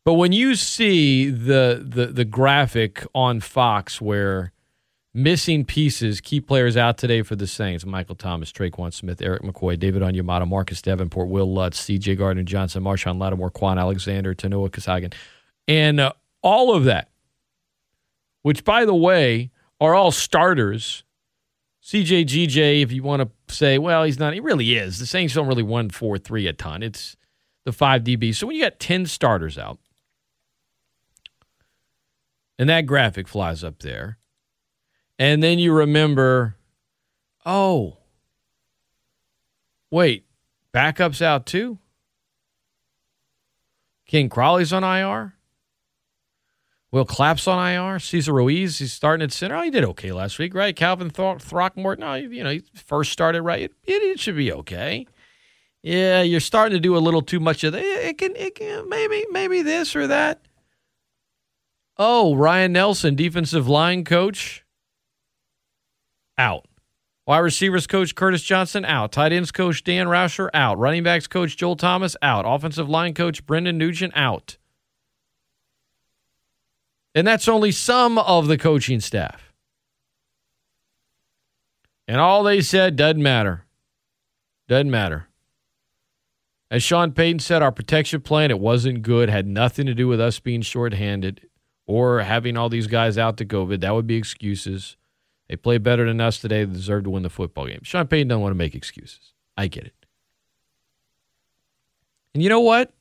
But 0.10 0.16
when 0.16 0.32
you 0.32 0.56
see 0.56 1.30
the 1.30 1.86
the 1.88 2.08
the 2.08 2.26
graphic 2.26 3.06
on 3.14 3.42
Fox 3.42 4.02
where 4.02 4.54
missing 5.14 5.66
pieces, 5.66 6.20
key 6.20 6.42
players 6.42 6.76
out 6.76 6.98
today 6.98 7.22
for 7.22 7.36
the 7.36 7.46
Saints: 7.46 7.86
Michael 7.86 8.16
Thomas, 8.16 8.52
Tre'Quan 8.52 8.92
Smith, 8.92 9.22
Erik 9.22 9.44
McCoy, 9.44 9.78
David 9.78 10.02
Onyemata, 10.02 10.48
Marcus 10.48 10.82
Davenport, 10.82 11.30
Will 11.30 11.54
Lutz, 11.54 11.80
C.J. 11.80 12.16
Gardner 12.16 12.42
Johnson, 12.42 12.82
Marshon 12.82 13.20
Lattimore, 13.20 13.52
Kwon 13.52 13.78
Alexander, 13.78 14.34
Tanoh 14.34 14.68
Kpassagnon, 14.68 15.14
and 15.68 16.00
uh, 16.00 16.12
all 16.42 16.74
of 16.74 16.86
that, 16.86 17.12
which 18.42 18.64
by 18.64 18.86
the 18.86 18.96
way 18.96 19.52
are 19.80 19.94
all 19.94 20.10
starters. 20.10 21.04
CJ 21.84 22.26
GJ, 22.26 22.82
if 22.82 22.92
you 22.92 23.04
want 23.04 23.22
to 23.22 23.54
say, 23.54 23.78
well, 23.78 24.06
he's 24.06 24.18
not, 24.18 24.34
he 24.34 24.40
really 24.40 24.76
is. 24.76 24.98
The 24.98 25.06
Saints 25.06 25.36
don't 25.36 25.46
really 25.46 25.62
1 25.62 25.92
4 25.92 26.18
3 26.18 26.48
a 26.48 26.54
ton. 26.54 26.82
It's 26.82 27.16
the 27.64 27.72
5 27.72 28.04
DB. 28.04 28.34
So 28.34 28.48
when 28.48 28.56
you 28.56 28.64
got 28.64 28.80
10 28.80 29.06
starters 29.06 29.60
out, 29.60 29.78
and 32.60 32.70
that 32.70 32.86
graphic 32.86 33.28
flies 33.28 33.64
up 33.64 33.80
there, 33.80 34.20
and 35.18 35.42
then 35.42 35.58
you 35.58 35.74
remember, 35.74 36.58
oh, 37.46 37.98
wait, 39.90 40.26
backup's 40.72 41.22
out 41.22 41.48
too? 41.48 41.80
Ken 44.06 44.28
Crawley's 44.30 44.74
on 44.74 44.84
IR? 44.84 45.36
Will 46.92 47.06
Clapp's 47.06 47.48
on 47.48 47.64
IR. 47.72 48.00
Cesar 48.00 48.34
Ruiz, 48.34 48.80
he's 48.80 48.92
starting 48.92 49.24
at 49.24 49.32
center. 49.32 49.56
Oh, 49.56 49.62
he 49.62 49.70
did 49.70 49.86
okay 49.86 50.12
last 50.12 50.40
week, 50.40 50.56
right? 50.56 50.76
Calvin 50.76 51.12
Thro- 51.12 51.38
Throckmorton, 51.38 52.04
oh, 52.04 52.08
no, 52.08 52.16
you 52.16 52.44
know, 52.44 52.50
he 52.50 52.64
first 52.74 53.12
started 53.12 53.44
right. 53.44 53.62
It, 53.62 53.72
it, 53.86 54.02
it 54.02 54.20
should 54.20 54.36
be 54.36 54.52
okay. 54.52 55.06
Yeah, 55.84 56.24
you're 56.24 56.40
starting 56.40 56.76
to 56.76 56.82
do 56.82 56.98
a 56.98 57.00
little 57.00 57.22
too 57.22 57.40
much 57.40 57.64
of 57.64 57.74
that. 57.74 57.84
It 57.84 58.18
can, 58.18 58.36
it 58.36 58.56
can, 58.56 58.90
maybe, 58.90 59.26
maybe 59.32 59.62
this 59.62 59.96
or 59.96 60.08
that. 60.08 60.42
Oh, 62.02 62.34
Ryan 62.34 62.72
Nielsen, 62.72 63.16
defensive 63.16 63.68
line 63.68 64.06
coach, 64.06 64.64
out. 66.38 66.66
Wide 67.28 67.40
receivers 67.40 67.86
coach 67.86 68.16
Curtis 68.16 68.42
Johnson 68.42 68.86
out. 68.86 69.12
Tight 69.12 69.34
ends 69.34 69.52
coach 69.52 69.84
Dan 69.84 70.08
Roushar 70.08 70.50
out. 70.54 70.80
Running 70.80 71.04
backs 71.04 71.28
coach 71.28 71.58
Joel 71.58 71.76
Thomas 71.76 72.16
out. 72.22 72.46
Offensive 72.48 72.90
line 72.90 73.14
coach 73.14 73.46
Brendan 73.46 73.78
Nugent 73.78 74.14
out. 74.16 74.58
And 77.14 77.28
that's 77.28 77.50
only 77.50 77.72
some 77.72 78.18
of 78.18 78.48
the 78.48 78.58
coaching 78.58 79.02
staff. 79.02 79.54
And 82.08 82.20
all 82.20 82.44
they 82.44 82.62
said 82.62 82.96
doesn't 82.96 83.22
matter. 83.22 83.66
Doesn't 84.70 84.90
matter. 84.90 85.28
As 86.72 86.82
Sean 86.82 87.12
Payton 87.12 87.40
said, 87.40 87.62
our 87.62 87.72
protection 87.72 88.22
plan, 88.22 88.52
it 88.52 88.60
wasn't 88.60 89.02
good, 89.02 89.30
had 89.30 89.46
nothing 89.46 89.86
to 89.88 89.94
do 89.94 90.08
with 90.08 90.22
us 90.22 90.40
being 90.40 90.62
shorthanded 90.62 91.49
or 91.90 92.20
having 92.20 92.56
all 92.56 92.70
these 92.70 92.86
guys 92.86 93.18
out 93.18 93.36
to 93.38 93.46
COVID. 93.46 93.82
That 93.82 93.96
would 93.96 94.06
be 94.06 94.16
excuses. 94.16 94.96
They 95.48 95.56
played 95.56 95.82
better 95.82 96.06
than 96.06 96.22
us 96.22 96.40
today. 96.40 96.64
They 96.64 96.72
deserve 96.72 97.06
to 97.06 97.10
win 97.10 97.24
the 97.24 97.32
football 97.32 97.66
game. 97.66 97.80
Sean 97.82 98.06
Payton 98.06 98.28
doesn't 98.28 98.44
want 98.44 98.52
to 98.52 98.58
make 98.58 98.76
excuses. 98.76 99.34
I 99.58 99.66
get 99.66 99.86
it. 99.86 100.06
And 102.36 102.44
you 102.44 102.50
know 102.50 102.60
what? 102.60 102.94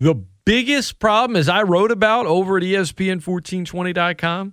The 0.00 0.22
biggest 0.44 0.98
problem, 0.98 1.34
as 1.34 1.48
I 1.48 1.62
wrote 1.62 1.90
about 1.90 2.26
over 2.26 2.58
at 2.58 2.62
ESPN1420.com, 2.62 4.52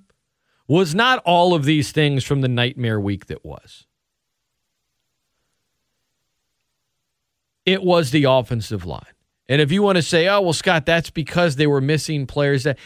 was 0.65 0.95
not 0.95 1.19
all 1.25 1.53
of 1.53 1.65
these 1.65 1.91
things 1.91 2.23
from 2.23 2.39
the 2.39 2.47
nightmare 2.47 3.01
week 3.01 3.25
that 3.25 3.43
was. 3.43 3.85
It 7.65 7.83
was 7.83 8.11
the 8.11 8.23
offensive 8.23 8.85
line. 8.85 9.16
And 9.49 9.61
if 9.61 9.71
you 9.71 9.81
want 9.81 9.95
to 9.95 10.01
say, 10.01 10.27
oh, 10.27 10.41
well, 10.41 10.53
Scott, 10.53 10.85
that's 10.85 11.09
because 11.09 11.55
they 11.55 11.67
were 11.67 11.81
missing 11.81 12.27
players, 12.27 12.63
that 12.63 12.77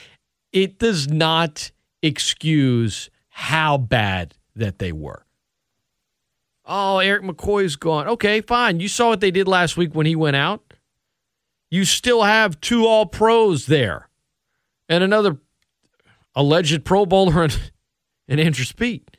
it 0.52 0.78
does 0.78 1.08
not 1.10 1.72
excuse 2.04 3.10
how 3.30 3.78
bad 3.78 4.36
that 4.56 4.80
they 4.80 4.92
were. 4.92 5.26
Oh, 6.66 7.00
Erik 7.00 7.24
McCoy's 7.24 7.76
gone. 7.76 8.08
Okay, 8.08 8.42
fine. 8.42 8.80
You 8.80 8.88
saw 8.88 9.10
what 9.10 9.20
they 9.20 9.32
did 9.32 9.48
last 9.48 9.78
week 9.78 9.96
when 9.96 10.06
he 10.06 10.16
went 10.16 10.36
out. 10.36 10.74
You 11.70 11.86
still 11.86 12.24
have 12.24 12.62
two 12.62 12.86
all 12.86 13.06
pros 13.06 13.66
there 13.66 14.10
and 14.88 15.04
another 15.04 15.38
alleged 16.36 16.84
Pro 16.86 17.06
Bowler 17.06 17.44
and, 17.44 17.72
and 18.28 18.40
Andrus 18.40 18.72
Peat. 18.72 19.18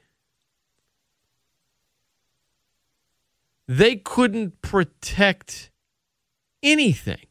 They 3.66 3.96
couldn't 3.96 4.60
protect 4.60 5.70
anything. 6.62 7.26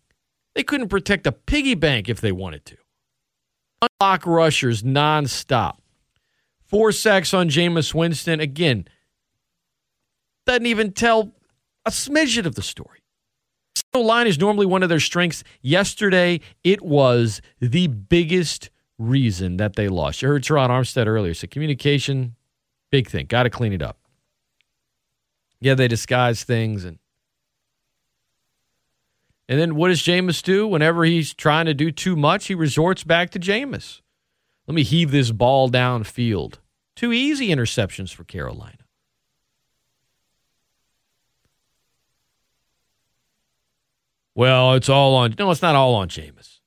They 0.55 0.63
couldn't 0.63 0.89
protect 0.89 1.27
a 1.27 1.31
piggy 1.31 1.75
bank 1.75 2.09
if 2.09 2.21
they 2.21 2.31
wanted 2.31 2.65
to. 2.65 2.77
Unlock 3.99 4.25
rushers 4.25 4.83
nonstop. 4.83 5.77
Four 6.59 6.91
sacks 6.91 7.33
on 7.33 7.49
Jameis 7.49 7.93
Winston. 7.93 8.39
Again, 8.39 8.87
doesn't 10.45 10.65
even 10.65 10.91
tell 10.91 11.33
a 11.85 11.89
smidget 11.89 12.45
of 12.45 12.55
the 12.55 12.61
story. 12.61 12.99
The 13.93 13.99
line 13.99 14.27
is 14.27 14.39
normally 14.39 14.65
one 14.65 14.83
of 14.83 14.89
their 14.89 14.99
strengths. 14.99 15.43
Yesterday, 15.61 16.39
it 16.63 16.81
was 16.81 17.41
the 17.59 17.87
biggest 17.87 18.69
reason 18.97 19.57
that 19.57 19.75
they 19.75 19.87
lost. 19.89 20.21
You 20.21 20.29
heard 20.29 20.43
Terron 20.43 20.69
Armstead 20.69 21.07
earlier. 21.07 21.33
So 21.33 21.47
communication, 21.47 22.35
big 22.91 23.09
thing. 23.09 23.25
Got 23.25 23.43
to 23.43 23.49
clean 23.49 23.73
it 23.73 23.81
up. 23.81 23.97
Yeah, 25.59 25.73
they 25.73 25.87
disguise 25.87 26.43
things 26.43 26.85
and 26.85 26.99
and 29.51 29.59
then 29.59 29.75
what 29.75 29.89
does 29.89 30.01
Jameis 30.01 30.41
do? 30.41 30.65
Whenever 30.65 31.03
he's 31.03 31.33
trying 31.33 31.65
to 31.65 31.73
do 31.73 31.91
too 31.91 32.15
much, 32.15 32.47
he 32.47 32.55
resorts 32.55 33.03
back 33.03 33.31
to 33.31 33.39
Jameis. 33.39 33.99
Let 34.65 34.75
me 34.75 34.83
heave 34.83 35.11
this 35.11 35.31
ball 35.31 35.69
downfield. 35.69 36.59
Two 36.95 37.11
easy 37.11 37.49
interceptions 37.49 38.13
for 38.13 38.23
Carolina. 38.23 38.77
Well, 44.33 44.75
it's 44.75 44.87
all 44.87 45.15
on. 45.15 45.35
No, 45.37 45.51
it's 45.51 45.61
not 45.61 45.75
all 45.75 45.95
on 45.95 46.07
Jameis. 46.07 46.59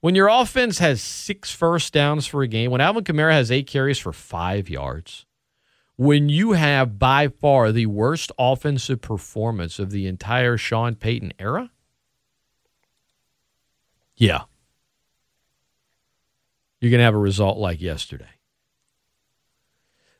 When 0.00 0.14
your 0.14 0.28
offense 0.28 0.78
has 0.78 1.02
six 1.02 1.50
first 1.50 1.92
downs 1.92 2.26
for 2.26 2.42
a 2.42 2.48
game, 2.48 2.70
when 2.70 2.80
Alvin 2.80 3.04
Kamara 3.04 3.32
has 3.32 3.50
eight 3.50 3.66
carries 3.66 3.98
for 3.98 4.14
five 4.14 4.70
yards, 4.70 5.26
when 5.96 6.30
you 6.30 6.52
have 6.52 6.98
by 6.98 7.28
far 7.28 7.70
the 7.70 7.84
worst 7.84 8.32
offensive 8.38 9.02
performance 9.02 9.78
of 9.78 9.90
the 9.90 10.06
entire 10.06 10.56
Sean 10.56 10.94
Payton 10.94 11.34
era, 11.38 11.70
yeah, 14.16 14.42
you're 16.80 16.90
going 16.90 16.98
to 16.98 17.04
have 17.04 17.14
a 17.14 17.18
result 17.18 17.58
like 17.58 17.80
yesterday. 17.80 18.26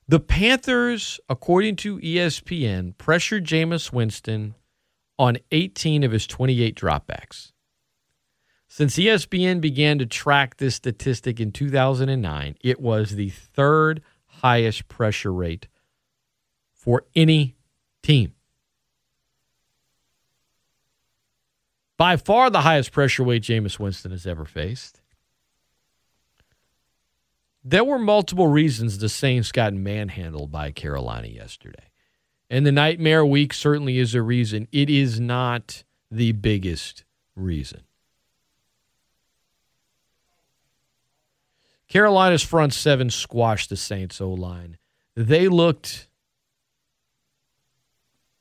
The 0.08 0.20
Panthers, 0.20 1.20
according 1.28 1.76
to 1.76 1.98
ESPN, 1.98 2.96
pressured 2.98 3.44
Jameis 3.44 3.92
Winston 3.92 4.54
on 5.18 5.38
18 5.50 6.02
of 6.02 6.12
his 6.12 6.26
28 6.26 6.74
dropbacks. 6.74 7.52
Since 8.68 8.96
ESPN 8.96 9.60
began 9.60 9.98
to 9.98 10.06
track 10.06 10.56
this 10.56 10.74
statistic 10.74 11.40
in 11.40 11.52
2009, 11.52 12.56
it 12.62 12.80
was 12.80 13.10
the 13.10 13.28
third 13.28 14.02
highest 14.26 14.88
pressure 14.88 15.32
rate 15.32 15.68
for 16.72 17.04
any 17.14 17.56
team. 18.02 18.34
By 21.96 22.16
far 22.16 22.50
the 22.50 22.62
highest 22.62 22.92
pressure 22.92 23.22
weight 23.22 23.42
Jameis 23.42 23.78
Winston 23.78 24.10
has 24.10 24.26
ever 24.26 24.44
faced. 24.44 25.00
There 27.64 27.84
were 27.84 27.98
multiple 27.98 28.48
reasons 28.48 28.98
the 28.98 29.08
Saints 29.08 29.52
got 29.52 29.72
manhandled 29.72 30.50
by 30.50 30.72
Carolina 30.72 31.28
yesterday. 31.28 31.90
And 32.50 32.66
the 32.66 32.72
nightmare 32.72 33.24
week 33.24 33.54
certainly 33.54 33.98
is 33.98 34.14
a 34.14 34.22
reason. 34.22 34.68
It 34.72 34.90
is 34.90 35.20
not 35.20 35.84
the 36.10 36.32
biggest 36.32 37.04
reason. 37.36 37.82
Carolina's 41.88 42.42
front 42.42 42.72
seven 42.72 43.10
squashed 43.10 43.70
the 43.70 43.76
Saints 43.76 44.20
O 44.20 44.30
line. 44.30 44.76
They 45.14 45.46
looked 45.48 46.08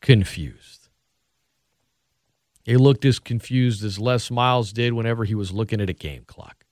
confused. 0.01 0.80
They 2.65 2.75
looked 2.75 3.05
as 3.05 3.19
confused 3.19 3.83
as 3.83 3.99
Les 3.99 4.29
Miles 4.29 4.71
did 4.71 4.93
whenever 4.93 5.25
he 5.25 5.35
was 5.35 5.51
looking 5.51 5.81
at 5.81 5.89
a 5.89 5.93
game 5.93 6.23
clock. 6.27 6.65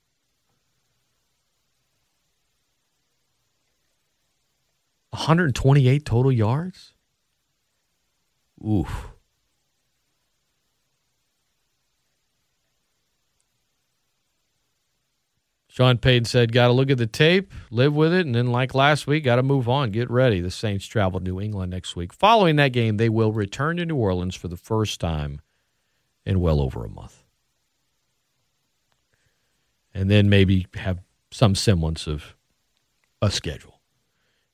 One 5.11 5.23
hundred 5.23 5.55
twenty-eight 5.55 6.05
total 6.05 6.31
yards. 6.31 6.93
Oof. 8.65 9.07
Sean 15.67 15.97
Payton 15.97 16.25
said, 16.25 16.51
Got 16.51 16.67
to 16.67 16.73
look 16.73 16.91
at 16.91 16.97
the 16.97 17.07
tape, 17.07 17.53
live 17.71 17.93
with 17.95 18.13
it, 18.13 18.25
and 18.25 18.35
then, 18.35 18.47
like 18.47 18.75
last 18.75 19.07
week, 19.07 19.23
got 19.23 19.37
to 19.37 19.43
move 19.43 19.69
on, 19.69 19.91
get 19.91 20.11
ready. 20.11 20.41
The 20.41 20.51
Saints 20.51 20.85
travel 20.85 21.19
to 21.19 21.23
New 21.23 21.39
England 21.39 21.71
next 21.71 21.95
week. 21.95 22.11
Following 22.11 22.57
that 22.57 22.73
game, 22.73 22.97
they 22.97 23.07
will 23.07 23.31
return 23.31 23.77
to 23.77 23.85
New 23.85 23.95
Orleans 23.95 24.35
for 24.35 24.49
the 24.49 24.57
first 24.57 24.99
time 24.99 25.39
in 26.29 26.39
well 26.39 26.61
over 26.61 26.85
a 26.85 26.89
month. 26.89 27.23
And 29.95 30.11
then 30.11 30.29
maybe 30.29 30.67
have 30.75 30.99
some 31.31 31.55
semblance 31.55 32.05
of 32.05 32.35
a 33.19 33.31
schedule. 33.31 33.81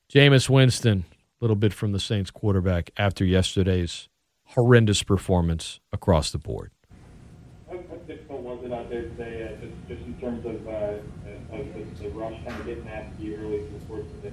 Jameis 0.10 0.50
Winston, 0.50 1.04
a 1.12 1.44
little 1.44 1.58
bit 1.58 1.74
from 1.74 1.92
the 1.92 2.00
Saints 2.00 2.32
quarterback 2.32 2.92
after 2.96 3.26
yesterday's 3.26 4.08
horrendous 4.46 5.04
performance 5.04 5.82
across 5.92 6.32
the 6.32 6.38
board. 6.38 6.72
How, 7.70 7.76
difficult 8.08 8.42
was 8.42 8.64
it 8.64 8.72
out 8.72 8.90
there 8.90 9.02
today, 9.02 9.44
uh, 9.44 9.66
just, 9.66 9.88
just 9.90 10.02
in 10.08 10.14
terms 10.22 10.46
of, 10.46 10.68
uh, 10.68 11.58
of 11.58 11.74
the, 11.74 12.04
the, 12.04 12.10
rush 12.12 12.42
kind 12.46 12.58
of 12.58 12.66
getting 12.66 12.88
after 12.88 13.22
you 13.22 13.36
early 13.36 13.58
in 13.58 13.80
the 13.80 13.86
course 13.86 14.06
of 14.06 14.22
the 14.22 14.30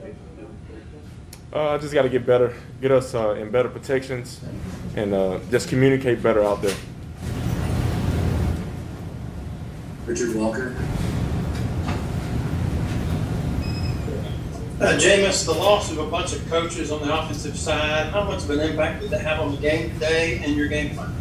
uh, 1.55 1.75
I 1.75 1.79
just 1.79 1.93
got 1.93 2.03
to 2.03 2.09
get 2.09 2.25
better, 2.25 2.55
get 2.81 2.93
us 2.93 3.15
uh, 3.15 3.33
in 3.33 3.51
better 3.51 3.69
protections, 3.69 4.41
and 4.97 5.13
uh, 5.13 5.39
just 5.51 5.69
communicate 5.69 6.23
better 6.23 6.43
out 6.43 6.63
there. 6.63 6.77
Richard 10.07 10.35
Walker. 10.35 10.75
Uh, 14.81 14.99
Jameis, 14.99 15.47
the 15.47 15.53
loss 15.53 15.93
of 15.93 15.99
a 15.99 16.07
bunch 16.07 16.33
of 16.33 16.45
coaches 16.51 16.91
on 16.91 17.07
the 17.07 17.17
offensive 17.17 17.57
side, 17.57 18.13
how 18.13 18.25
much 18.25 18.43
of 18.43 18.51
an 18.51 18.59
impact 18.59 19.01
did 19.01 19.11
that 19.11 19.21
have 19.21 19.39
on 19.39 19.53
the 19.53 19.61
game 19.61 19.93
today 19.95 20.43
and 20.45 20.57
your 20.57 20.67
game 20.67 20.97
plan? 20.97 21.15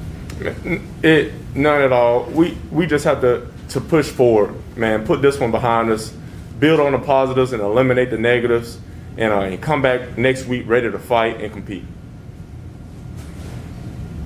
It 1.03 1.33
none 1.53 1.81
at 1.81 1.91
all. 1.91 2.23
We 2.23 2.57
we 2.71 2.87
just 2.87 3.05
have 3.05 3.21
to 3.21 3.47
to 3.69 3.79
push 3.79 4.09
forward, 4.09 4.55
man. 4.75 5.05
Put 5.05 5.21
this 5.21 5.39
one 5.39 5.51
behind 5.51 5.91
us, 5.91 6.11
build 6.59 6.79
on 6.79 6.93
the 6.93 6.99
positives 6.99 7.53
and 7.53 7.61
eliminate 7.61 8.09
the 8.09 8.17
negatives, 8.17 8.79
and, 9.17 9.31
uh, 9.31 9.41
and 9.41 9.61
come 9.61 9.83
back 9.83 10.17
next 10.17 10.45
week 10.45 10.67
ready 10.67 10.89
to 10.89 10.97
fight 10.97 11.39
and 11.39 11.53
compete. 11.53 11.85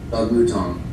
Doug 0.10 0.32
Mouton. 0.32 0.85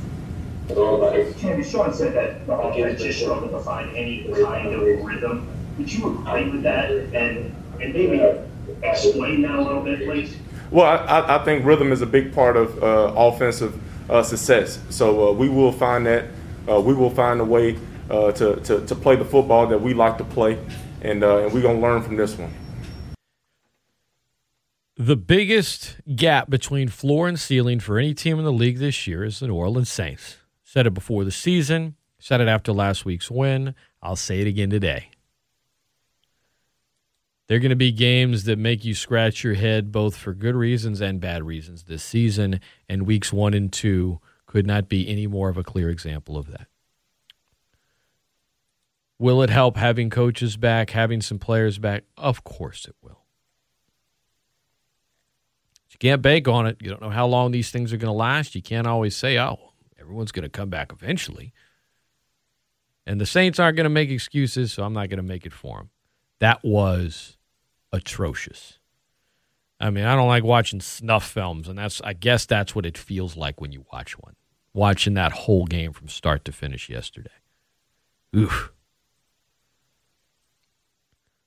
Tim, 0.75 1.63
Sean 1.63 1.93
said 1.93 2.15
that 2.15 2.47
the 2.47 2.53
offense 2.53 3.03
just 3.03 3.21
struggled 3.21 3.51
to 3.51 3.61
find 3.61 3.95
any 3.97 4.25
kind 4.43 4.75
of 4.75 5.05
rhythm. 5.05 5.49
Would 5.79 5.93
you 5.93 6.19
agree 6.27 6.51
with 6.51 6.63
that? 6.63 6.91
And 6.91 7.55
and 7.81 7.93
maybe 7.93 8.21
explain 8.83 9.43
that 9.43 9.55
a 9.55 9.63
little 9.63 9.83
bit, 9.83 10.05
please? 10.05 10.37
Well, 10.71 10.87
I, 10.87 11.37
I 11.37 11.45
think 11.45 11.65
rhythm 11.65 11.93
is 11.93 12.01
a 12.01 12.07
big 12.07 12.33
part 12.35 12.57
of 12.57 12.83
uh, 12.83 13.13
offensive 13.17 13.79
uh, 14.11 14.23
success. 14.23 14.79
So 14.91 15.29
uh, 15.29 15.33
we 15.33 15.49
will 15.49 15.73
find 15.73 16.07
that. 16.07 16.27
Uh, 16.69 16.81
we 16.81 16.95
will 16.95 17.11
find 17.11 17.41
a 17.41 17.45
way 17.45 17.77
uh, 18.09 18.31
to, 18.31 18.55
to, 18.61 18.87
to, 18.87 18.95
play 18.95 19.17
the 19.17 19.25
football 19.25 19.67
that 19.67 19.81
we 19.81 19.95
like 19.95 20.17
to 20.17 20.25
play, 20.25 20.57
and, 21.01 21.25
uh, 21.25 21.39
and 21.39 21.53
we're 21.53 21.61
going 21.61 21.81
to 21.81 21.83
learn 21.83 22.01
from 22.03 22.17
this 22.17 22.39
one. 22.39 22.53
The 24.97 25.17
biggest 25.17 25.97
gap 26.15 26.49
between 26.49 26.87
floor 26.87 27.27
and 27.27 27.41
ceiling 27.41 27.81
for 27.81 27.99
any 27.99 28.15
team 28.15 28.39
in 28.39 28.45
the 28.45 28.53
league 28.53 28.79
this 28.79 29.09
year 29.09 29.25
is 29.25 29.41
the 29.41 29.49
New 29.49 29.55
Orleans 29.55 29.91
Saints. 29.91 30.37
Said 30.73 30.87
it 30.87 30.95
before 30.95 31.23
the 31.23 31.31
season, 31.31 31.97
said 32.19 32.41
it 32.41 32.49
after 32.49 32.73
last 32.73 33.05
week's 33.05 33.31
win. 33.31 33.75
I'll 34.03 34.17
say 34.17 34.41
it 34.41 34.47
again 34.47 34.71
today. 34.71 35.11
They're 37.47 37.59
going 37.59 37.69
to 37.69 37.77
be 37.77 37.93
games 37.93 38.45
that 38.45 38.59
make 38.59 38.83
you 38.83 38.95
scratch 38.95 39.45
your 39.45 39.53
head 39.53 39.93
both 39.93 40.17
for 40.17 40.33
good 40.33 40.55
reasons 40.55 41.03
and 41.03 41.21
bad 41.21 41.43
reasons 41.43 41.83
this 41.83 42.03
season, 42.03 42.59
and 42.89 43.07
weeks 43.07 43.35
one 43.35 43.53
and 43.53 43.71
two 43.71 44.19
could 44.47 44.67
not 44.67 44.89
be 44.89 45.07
any 45.07 45.27
more 45.27 45.51
of 45.51 45.59
a 45.59 45.63
clear 45.63 45.91
example 45.91 46.39
of 46.39 46.51
that. 46.51 46.69
Will 49.19 49.43
it 49.43 49.51
help 49.51 49.77
having 49.77 50.09
coaches 50.09 50.57
back, 50.57 50.89
having 50.89 51.21
some 51.21 51.39
players 51.39 51.77
back? 51.77 52.05
Of 52.17 52.45
course 52.45 52.87
it 52.87 52.97
will. 53.03 53.27
You 55.91 55.99
can't 55.99 56.23
bank 56.23 56.49
on 56.49 56.67
it. 56.67 56.79
You 56.81 56.89
don't 56.89 57.03
know 57.03 57.11
how 57.11 57.27
long 57.27 57.51
these 57.51 57.71
things 57.71 57.93
are 57.93 57.99
going 57.99 58.09
to 58.09 58.13
last. 58.13 58.55
You 58.55 58.63
can't 58.63 58.87
always 58.87 59.15
say, 59.15 59.39
oh, 59.39 59.72
everyone's 60.03 60.33
going 60.33 60.43
to 60.43 60.49
come 60.49 60.69
back 60.69 60.93
eventually. 60.93 61.53
And 63.07 63.21
the 63.21 63.27
Saints 63.27 63.59
aren't 63.59 63.77
going 63.77 63.85
to 63.85 63.91
make 63.91 64.11
excuses, 64.11 64.73
so 64.73 64.85
I'm 64.85 64.93
not 64.93 65.09
going 65.09 65.17
to 65.19 65.23
make 65.23 65.47
it 65.47 65.53
for 65.53 65.79
them. 65.79 65.91
That 66.41 66.63
was 66.63 67.37
atrocious. 67.93 68.79
I 69.81 69.91
mean, 69.91 70.05
I 70.05 70.15
don't 70.15 70.29
like 70.29 70.45
watching 70.45 70.81
snuff 70.81 71.29
films, 71.29 71.69
and 71.69 71.77
that's 71.77 72.01
I 72.03 72.13
guess 72.13 72.47
that's 72.47 72.75
what 72.75 72.87
it 72.87 72.97
feels 72.97 73.37
like 73.37 73.61
when 73.61 73.73
you 73.73 73.85
watch 73.93 74.17
one. 74.19 74.37
Watching 74.73 75.15
that 75.15 75.33
whole 75.33 75.67
game 75.67 75.93
from 75.93 76.09
start 76.09 76.45
to 76.45 76.53
finish 76.53 76.89
yesterday. 76.89 77.31
Oof. 78.35 78.73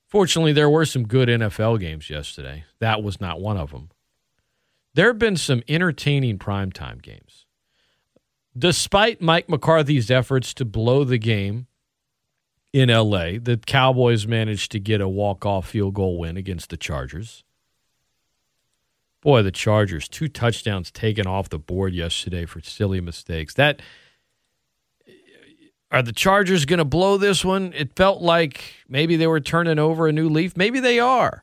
Fortunately, 0.06 0.52
there 0.52 0.70
were 0.70 0.84
some 0.84 1.06
good 1.06 1.28
NFL 1.28 1.80
games 1.80 2.10
yesterday. 2.10 2.64
That 2.78 3.02
was 3.02 3.20
not 3.20 3.40
one 3.40 3.56
of 3.56 3.70
them. 3.72 3.90
There 4.94 5.08
have 5.08 5.18
been 5.18 5.36
some 5.36 5.62
entertaining 5.66 6.38
primetime 6.38 7.02
games. 7.02 7.45
Despite 8.56 9.20
Mike 9.20 9.48
McCarthy's 9.48 10.10
efforts 10.10 10.54
to 10.54 10.64
blow 10.64 11.04
the 11.04 11.18
game 11.18 11.66
in 12.72 12.88
LA, 12.88 13.38
the 13.40 13.60
Cowboys 13.66 14.26
managed 14.26 14.72
to 14.72 14.80
get 14.80 15.00
a 15.00 15.08
walk-off 15.08 15.68
field 15.68 15.94
goal 15.94 16.18
win 16.18 16.36
against 16.36 16.70
the 16.70 16.76
Chargers. 16.76 17.44
Boy, 19.20 19.42
the 19.42 19.50
Chargers, 19.50 20.08
two 20.08 20.28
touchdowns 20.28 20.90
taken 20.90 21.26
off 21.26 21.48
the 21.48 21.58
board 21.58 21.92
yesterday 21.92 22.46
for 22.46 22.60
silly 22.60 23.00
mistakes. 23.00 23.54
That 23.54 23.82
are 25.90 26.02
the 26.02 26.12
Chargers 26.12 26.64
going 26.64 26.78
to 26.78 26.84
blow 26.84 27.18
this 27.18 27.44
one? 27.44 27.72
It 27.74 27.94
felt 27.96 28.22
like 28.22 28.74
maybe 28.88 29.16
they 29.16 29.26
were 29.26 29.40
turning 29.40 29.78
over 29.78 30.06
a 30.06 30.12
new 30.12 30.28
leaf. 30.28 30.56
Maybe 30.56 30.80
they 30.80 30.98
are. 30.98 31.42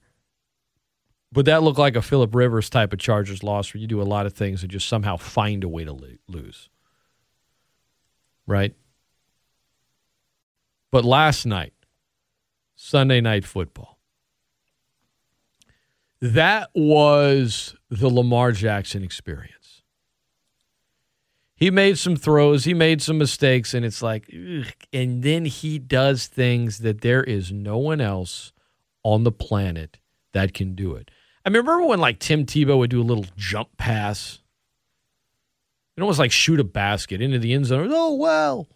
Would 1.34 1.46
that 1.46 1.64
look 1.64 1.78
like 1.78 1.96
a 1.96 2.02
Philip 2.02 2.34
Rivers 2.34 2.70
type 2.70 2.94
of 2.94 3.00
Chargers 3.00 3.44
loss 3.44 3.74
where 3.74 3.82
you 3.82 3.88
do 3.88 4.02
a 4.02 4.04
lot 4.04 4.26
of 4.26 4.34
things 4.34 4.62
and 4.62 4.72
just 4.72 4.88
somehow 4.88 5.18
find 5.18 5.64
a 5.64 5.68
way 5.68 5.84
to 5.84 5.98
lose? 6.28 6.70
Right? 8.46 8.76
But 10.92 11.06
last 11.06 11.46
night, 11.46 11.74
Sunday 12.76 13.22
night 13.22 13.46
football, 13.46 14.00
that 16.22 16.70
was 16.76 17.76
the 17.90 18.10
Lamar 18.10 18.52
Jackson 18.52 19.04
experience 19.04 19.64
he 21.64 21.72
made 21.72 21.98
some 21.98 22.18
throws, 22.18 22.66
he 22.66 22.74
made 22.74 23.02
some 23.02 23.18
mistakes, 23.18 23.74
and 23.74 23.86
it's 23.86 24.02
like, 24.02 24.30
ugh. 24.34 24.74
and 24.92 25.24
then 25.24 25.46
he 25.46 25.80
does 25.80 26.28
things 26.28 26.80
that 26.80 27.00
there 27.00 27.24
is 27.24 27.54
no 27.54 27.78
one 27.78 28.02
else 28.02 28.52
on 29.02 29.24
the 29.24 29.32
planet 29.32 29.98
that 30.34 30.54
can 30.54 30.76
do 30.76 30.94
it. 30.96 31.10
I 31.46 31.50
remember 31.50 31.82
when 31.86 32.00
like 32.02 32.20
Tim 32.20 32.46
Tebow 32.46 32.78
would 32.80 32.90
do 32.90 33.02
a 33.02 33.04
little 33.04 33.26
jump 33.38 33.78
pass? 33.78 34.40
It 35.96 36.02
almost 36.02 36.20
like 36.20 36.32
shoot 36.32 36.60
a 36.60 36.64
basket 36.64 37.22
into 37.22 37.40
the 37.40 37.54
end 37.54 37.66
zone. 37.68 37.90
Oh 37.92 38.16
well. 38.16 38.68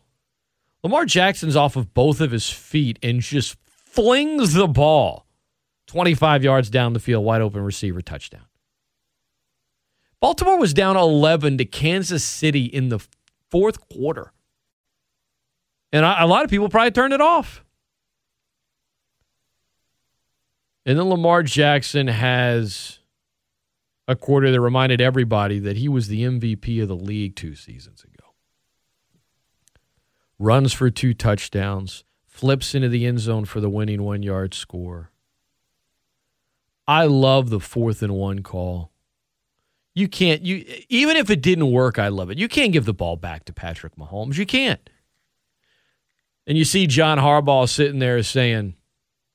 Lamar 0.84 1.06
Jackson's 1.06 1.56
off 1.56 1.76
of 1.76 1.94
both 1.94 2.22
of 2.22 2.32
his 2.32 2.50
feet 2.50 3.00
and 3.02 3.22
just 3.22 3.58
flings 3.86 4.54
the 4.54 4.68
ball 4.68 5.26
25 5.88 6.44
yards 6.44 6.70
down 6.70 6.94
the 6.94 7.00
field, 7.00 7.26
wide 7.26 7.42
open 7.42 7.64
receiver 7.64 8.02
touchdown. 8.02 8.46
Baltimore 10.20 10.58
was 10.58 10.74
down 10.74 10.98
11 10.98 11.58
to 11.58 11.66
Kansas 11.66 12.24
City 12.24 12.66
in 12.66 12.90
the 12.90 13.00
fourth 13.50 13.88
quarter. 13.90 14.34
And 15.92 16.06
a 16.06 16.26
lot 16.26 16.44
of 16.44 16.50
people 16.50 16.70
probably 16.70 16.92
turned 16.92 17.14
it 17.14 17.22
off. 17.22 17.64
And 20.86 20.98
then 20.98 21.10
Lamar 21.10 21.44
Jackson 21.44 22.08
has 22.08 22.97
a 24.08 24.16
quarter 24.16 24.52
that 24.52 24.62
reminded 24.62 25.02
everybody 25.02 25.60
that 25.60 25.78
he 25.78 25.90
was 25.90 26.08
the 26.08 26.24
MVP 26.24 26.82
of 26.82 26.88
the 26.88 26.96
league 26.96 27.36
two 27.36 27.56
seasons 27.56 28.04
ago. 28.04 28.34
Runs 30.40 30.72
for 30.72 30.90
two 30.90 31.14
touchdowns, 31.14 32.04
flips 32.26 32.74
into 32.74 32.90
the 32.90 33.06
end 33.06 33.20
zone 33.20 33.46
for 33.46 33.60
the 33.60 33.70
winning 33.70 34.04
one 34.04 34.24
yard 34.24 34.54
score. 34.54 35.12
I 36.88 37.06
love 37.06 37.50
the 37.50 37.60
fourth 37.60 38.02
and 38.02 38.14
one 38.14 38.44
call. 38.44 38.92
You 39.94 40.08
can't 40.08 40.44
you 40.44 40.64
even 40.90 41.18
if 41.18 41.30
it 41.30 41.42
didn't 41.42 41.72
work, 41.72 41.98
I 41.98 42.08
love 42.10 42.30
it. 42.30 42.38
You 42.38 42.48
can't 42.48 42.72
give 42.72 42.86
the 42.86 42.94
ball 42.94 43.18
back 43.18 43.46
to 43.46 43.54
Patrick 43.54 43.96
Mahomes. 43.96 44.38
You 44.38 44.46
can't. 44.46 44.90
And 46.46 46.58
you 46.58 46.64
see 46.64 46.88
John 46.88 47.18
Harbaugh 47.18 47.68
sitting 47.68 48.00
there 48.00 48.22
saying, 48.24 48.76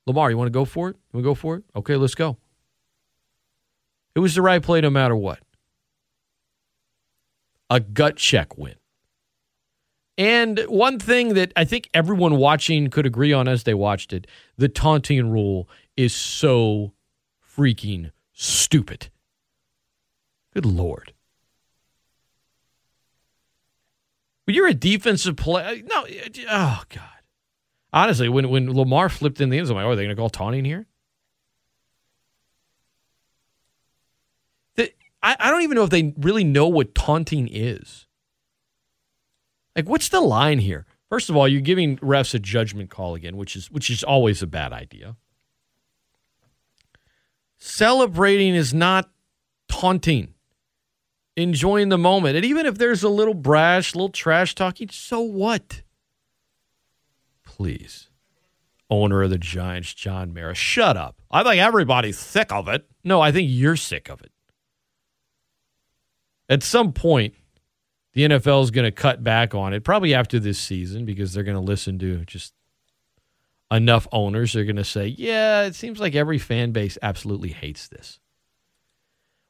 Lamar, 0.07 0.31
you 0.31 0.39
want 0.39 0.47
to 0.47 0.53
go 0.53 0.65
for 0.65 0.89
it? 0.89 0.97
You 0.97 1.19
want 1.19 1.25
to 1.25 1.31
go 1.31 1.35
for 1.35 1.57
it? 1.57 1.65
Okay, 1.77 1.97
let's 1.97 2.15
go. 2.15 2.39
It 4.15 4.21
was 4.21 4.35
the 4.35 4.43
right 4.43 4.63
play 4.63 4.81
no 4.81 4.91
matter 4.91 5.17
what. 5.17 5.41
A 7.71 7.81
gut 7.81 8.17
check 8.17 8.59
win. 8.59 8.75
And 10.19 10.61
one 10.69 10.99
thing 10.99 11.35
that 11.35 11.53
I 11.57 11.65
think 11.65 11.89
everyone 11.95 12.37
watching 12.37 12.91
could 12.91 13.07
agree 13.07 13.33
on 13.33 13.49
as 13.49 13.63
they 13.63 13.75
watched 13.75 14.13
it 14.13 14.27
the 14.59 14.69
taunting 14.69 15.31
rule 15.31 15.69
is 15.97 16.15
so 16.15 16.93
freaking 17.57 18.11
stupid. 18.33 19.11
Good 20.53 20.67
Lord. 20.67 21.15
When 24.45 24.57
you're 24.57 24.69
a 24.69 24.75
defensive 24.75 25.37
player, 25.37 25.67
uh, 25.67 25.77
no, 25.87 26.03
uh, 26.03 26.29
oh, 26.51 26.83
God. 26.89 27.03
Honestly, 27.93 28.29
when, 28.29 28.49
when 28.49 28.73
Lamar 28.73 29.09
flipped 29.09 29.41
in 29.41 29.51
the 29.51 29.59
end 29.59 29.69
zone, 29.69 29.77
I'm 29.77 29.85
like, 29.85 29.89
oh, 29.89 29.93
are 29.93 29.97
they 29.97 30.05
going 30.05 30.17
to 30.17 30.21
call 30.21 30.31
taunting 30.31 30.65
here? 30.65 30.87
The, 34.75 34.93
I, 35.23 35.37
I 35.39 35.51
don't 35.51 35.63
even 35.63 35.77
know 35.77 35.85
if 35.85 35.91
they 35.91 36.15
really 36.19 36.45
know 36.45 36.67
what 36.69 36.95
taunting 36.95 37.49
is. 37.51 38.07
Like, 39.77 39.89
what's 39.89 40.09
the 40.09 40.21
line 40.21 40.59
here? 40.59 40.87
First 41.09 41.31
of 41.31 41.37
all, 41.37 41.47
you're 41.47 41.61
giving 41.61 41.99
refs 41.99 42.35
a 42.35 42.39
judgment 42.39 42.91
call 42.91 43.15
again, 43.15 43.37
which 43.37 43.57
is 43.57 43.71
which 43.71 43.91
is 43.91 44.03
always 44.03 44.43
a 44.43 44.47
bad 44.47 44.73
idea. 44.73 45.17
Celebrating 47.59 48.55
is 48.55 48.75
not 48.75 49.11
taunting 49.69 50.35
enjoying 51.37 51.89
the 51.89 51.99
moment. 51.99 52.37
And 52.37 52.45
even 52.45 52.67
if 52.67 52.79
there's 52.79 53.03
a 53.03 53.09
little 53.09 53.35
brash, 53.35 53.95
little 53.95 54.11
trash 54.11 54.55
talking, 54.55 54.89
so 54.91 55.21
what? 55.21 55.83
Please. 57.45 58.09
Owner 58.91 59.23
of 59.23 59.31
the 59.31 59.39
Giants, 59.39 59.95
John 59.95 60.35
Mara, 60.35 60.55
shut 60.55 60.97
up. 60.97 61.17
I 61.31 61.43
think 61.43 61.63
everybody's 61.63 62.19
sick 62.19 62.53
of 62.53 62.69
it. 62.69 62.87
No, 63.03 63.21
I 63.21 63.33
think 63.33 63.49
you're 63.51 63.77
sick 63.77 64.11
of 64.11 64.21
it. 64.21 64.32
At 66.53 66.63
some 66.63 66.93
point, 66.93 67.33
the 68.13 68.25
NFL 68.25 68.63
is 68.63 68.71
going 68.71 68.85
to 68.85 68.93
cut 68.93 69.25
back 69.25 69.55
on 69.55 69.73
it, 69.73 69.85
probably 69.85 70.13
after 70.13 70.39
this 70.39 70.59
season, 70.59 71.07
because 71.07 71.33
they're 71.33 71.45
going 71.45 71.57
to 71.57 71.63
listen 71.63 71.99
to 72.01 72.27
just 72.27 72.53
enough 73.71 74.07
owners. 74.13 74.53
They're 74.53 74.67
going 74.67 74.77
to 74.77 74.85
say, 74.85 75.07
yeah, 75.07 75.63
it 75.63 75.75
seems 75.75 75.99
like 75.99 76.15
every 76.15 76.37
fan 76.37 76.73
base 76.73 76.99
absolutely 77.01 77.53
hates 77.53 77.89
this. 77.89 78.21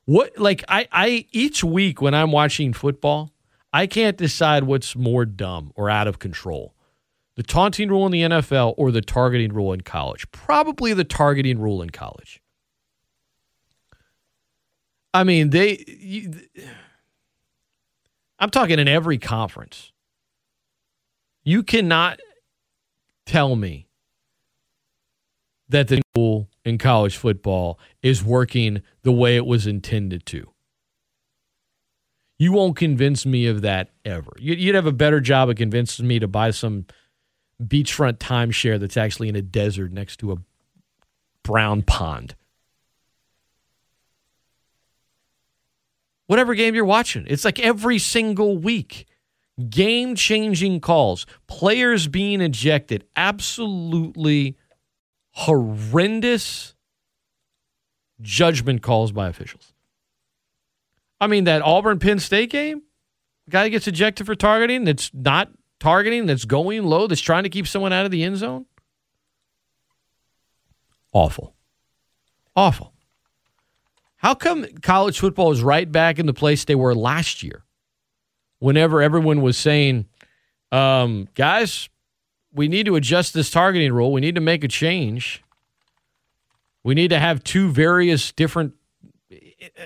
What 0.05 0.39
like 0.39 0.63
I 0.69 0.87
I 0.93 1.27
each 1.33 1.65
week 1.65 2.01
when 2.01 2.15
I'm 2.15 2.31
watching 2.31 2.73
football, 2.73 3.33
I 3.73 3.89
can't 3.89 4.17
decide 4.17 4.63
what's 4.63 4.95
more 4.95 5.25
dumb 5.25 5.73
or 5.75 5.91
out 5.91 6.07
of 6.07 6.21
control. 6.21 6.73
The 7.35 7.43
taunting 7.43 7.89
rule 7.89 8.07
in 8.07 8.13
the 8.13 8.23
NFL 8.23 8.75
or 8.77 8.93
the 8.93 9.01
targeting 9.01 9.53
rule 9.53 9.73
in 9.73 9.81
college. 9.81 10.31
Probably 10.31 10.95
the 10.95 11.03
targeting 11.03 11.59
rule 11.59 11.83
in 11.83 11.91
college. 11.91 12.41
I 15.15 15.25
mean, 15.25 15.51
they 15.51 15.85
you, 15.87 16.33
I'm 18.43 18.51
talking 18.51 18.81
in 18.81 18.89
every 18.89 19.19
conference. 19.19 19.93
You 21.45 21.63
cannot 21.63 22.19
tell 23.25 23.55
me 23.55 23.87
that 25.69 25.87
the 25.87 26.03
rule 26.17 26.49
in 26.65 26.77
college 26.77 27.17
football 27.17 27.79
is 28.03 28.25
working 28.25 28.83
the 29.03 29.13
way 29.13 29.37
it 29.37 29.47
was 29.47 29.69
intended 29.69 30.27
to. 30.27 30.51
You 32.37 32.51
won't 32.51 32.75
convince 32.75 33.25
me 33.25 33.47
of 33.47 33.63
that 33.63 33.91
ever. 34.05 34.33
You'd 34.41 34.75
have 34.75 34.87
a 34.87 34.93
better 34.93 35.21
job 35.21 35.49
of 35.49 35.55
convincing 35.55 36.09
me 36.09 36.19
to 36.19 36.27
buy 36.27 36.51
some 36.51 36.87
beachfront 37.63 38.19
timeshare 38.19 38.81
that's 38.81 38.97
actually 38.97 39.29
in 39.29 39.37
a 39.37 39.43
desert 39.43 39.93
next 39.93 40.17
to 40.17 40.33
a 40.33 40.39
brown 41.45 41.83
pond. 41.83 42.35
Whatever 46.33 46.55
game 46.55 46.75
you're 46.75 46.87
watching, 46.87 47.27
it's 47.29 47.45
like 47.45 47.61
every 47.61 47.99
single 47.99 48.57
week. 48.57 49.07
Game 49.69 50.15
changing 50.15 50.81
calls, 50.81 51.27
players 51.47 52.09
being 52.09 52.41
ejected, 52.41 53.05
absolutely 53.15 54.57
horrendous 55.33 56.75
judgment 58.23 58.81
calls 58.81 59.13
by 59.13 59.29
officials. 59.29 59.75
I 61.21 61.27
mean, 61.27 61.45
that 61.45 61.61
Auburn 61.61 61.99
Penn 61.99 62.19
State 62.19 62.49
game, 62.49 62.81
guy 63.51 63.69
gets 63.69 63.87
ejected 63.87 64.25
for 64.25 64.35
targeting 64.35 64.85
that's 64.85 65.11
not 65.13 65.51
targeting, 65.81 66.25
that's 66.25 66.47
going 66.47 66.85
low, 66.85 67.09
that's 67.09 67.21
trying 67.21 67.43
to 67.43 67.51
keep 67.51 67.69
someone 67.69 67.93
out 67.93 68.07
of 68.07 68.11
the 68.11 68.25
end 68.25 68.39
zone. 68.39 68.65
Awful. 71.13 71.55
Awful. 72.57 72.92
How 74.23 74.35
come 74.35 74.65
college 74.83 75.19
football 75.19 75.51
is 75.51 75.65
right 75.65 75.91
back 75.91 76.21
in 76.21 76.27
the 76.27 76.33
place 76.33 76.65
they 76.65 76.77
were 76.77 76.95
last 76.95 77.43
year? 77.43 77.65
Whenever 78.61 79.03
everyone 79.03 79.43
was 79.43 79.59
saying, 79.59 80.07
um, 80.71 81.29
guys, 81.35 81.89
we 82.53 82.69
need 82.69 82.87
to 82.87 82.95
adjust 82.95 83.35
this 83.35 83.51
targeting 83.51 83.93
rule. 83.93 84.13
We 84.13 84.21
need 84.21 84.37
to 84.37 84.41
make 84.41 84.63
a 84.63 84.69
change. 84.69 85.43
We 86.85 86.95
need 86.95 87.09
to 87.09 87.19
have 87.19 87.43
two 87.43 87.73
various 87.73 88.31
different. 88.31 88.75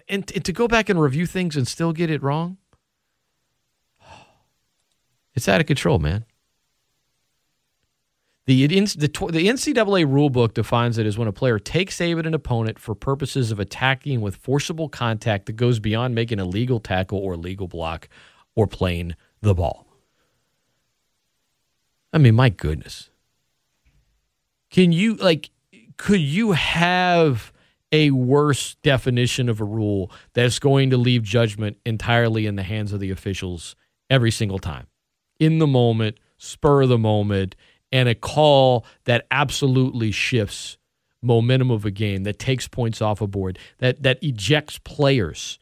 And, 0.06 0.30
and 0.34 0.44
to 0.44 0.52
go 0.52 0.68
back 0.68 0.90
and 0.90 1.00
review 1.00 1.24
things 1.24 1.56
and 1.56 1.66
still 1.66 1.94
get 1.94 2.10
it 2.10 2.22
wrong, 2.22 2.58
it's 5.34 5.48
out 5.48 5.62
of 5.62 5.66
control, 5.66 5.98
man. 5.98 6.26
The, 8.46 8.64
the, 8.68 9.08
NCAA 9.08 10.06
rulebook 10.06 10.54
defines 10.54 10.98
it 10.98 11.06
as 11.06 11.18
when 11.18 11.26
a 11.26 11.32
player 11.32 11.58
takes 11.58 12.00
aim 12.00 12.16
at 12.20 12.26
an 12.26 12.34
opponent 12.34 12.78
for 12.78 12.94
purposes 12.94 13.50
of 13.50 13.58
attacking 13.58 14.20
with 14.20 14.36
forcible 14.36 14.88
contact 14.88 15.46
that 15.46 15.54
goes 15.54 15.80
beyond 15.80 16.14
making 16.14 16.38
a 16.38 16.44
legal 16.44 16.78
tackle 16.78 17.18
or 17.18 17.36
legal 17.36 17.66
block 17.66 18.08
or 18.54 18.68
playing 18.68 19.16
the 19.40 19.52
ball. 19.52 19.88
I 22.12 22.18
mean, 22.18 22.36
my 22.36 22.48
goodness. 22.48 23.10
Can 24.70 24.92
you, 24.92 25.16
like, 25.16 25.50
could 25.96 26.20
you 26.20 26.52
have 26.52 27.52
a 27.90 28.12
worse 28.12 28.76
definition 28.76 29.48
of 29.48 29.60
a 29.60 29.64
rule 29.64 30.12
that's 30.34 30.60
going 30.60 30.90
to 30.90 30.96
leave 30.96 31.24
judgment 31.24 31.78
entirely 31.84 32.46
in 32.46 32.54
the 32.54 32.62
hands 32.62 32.92
of 32.92 33.00
the 33.00 33.10
officials 33.10 33.74
every 34.08 34.30
single 34.30 34.60
time? 34.60 34.86
In 35.40 35.58
the 35.58 35.66
moment, 35.66 36.18
spur 36.38 36.82
of 36.82 36.88
the 36.88 36.98
moment 36.98 37.56
and 37.92 38.08
a 38.08 38.14
call 38.14 38.84
that 39.04 39.26
absolutely 39.30 40.10
shifts 40.10 40.78
momentum 41.22 41.70
of 41.70 41.84
a 41.84 41.90
game, 41.90 42.24
that 42.24 42.38
takes 42.38 42.68
points 42.68 43.00
off 43.02 43.20
a 43.20 43.26
board, 43.26 43.58
that 43.78 44.02
that 44.02 44.22
ejects 44.22 44.78
players. 44.78 45.58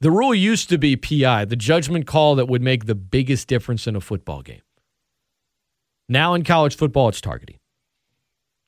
The 0.00 0.10
rule 0.12 0.34
used 0.34 0.68
to 0.68 0.78
be 0.78 0.94
PI, 0.96 1.46
the 1.46 1.56
judgment 1.56 2.06
call 2.06 2.36
that 2.36 2.46
would 2.46 2.62
make 2.62 2.86
the 2.86 2.94
biggest 2.94 3.48
difference 3.48 3.86
in 3.86 3.96
a 3.96 4.00
football 4.00 4.42
game. 4.42 4.62
Now 6.08 6.34
in 6.34 6.44
college 6.44 6.76
football, 6.76 7.08
it's 7.08 7.20
targeting. 7.20 7.58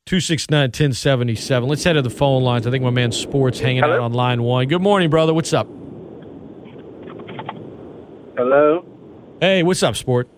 269 0.06 0.60
1077. 0.70 1.68
Let's 1.68 1.84
head 1.84 1.92
to 1.92 2.02
the 2.02 2.10
phone 2.10 2.42
lines. 2.42 2.66
I 2.66 2.70
think 2.72 2.82
my 2.82 2.90
man 2.90 3.12
Sports 3.12 3.60
hanging 3.60 3.82
Hello? 3.84 3.96
out 3.96 4.00
on 4.00 4.12
line 4.12 4.42
one. 4.42 4.66
Good 4.66 4.82
morning, 4.82 5.08
brother. 5.08 5.32
What's 5.32 5.52
up? 5.52 5.68
Hello? 8.36 8.89
Hey, 9.40 9.62
what's 9.62 9.82
up, 9.82 9.96
sport? 9.96 10.28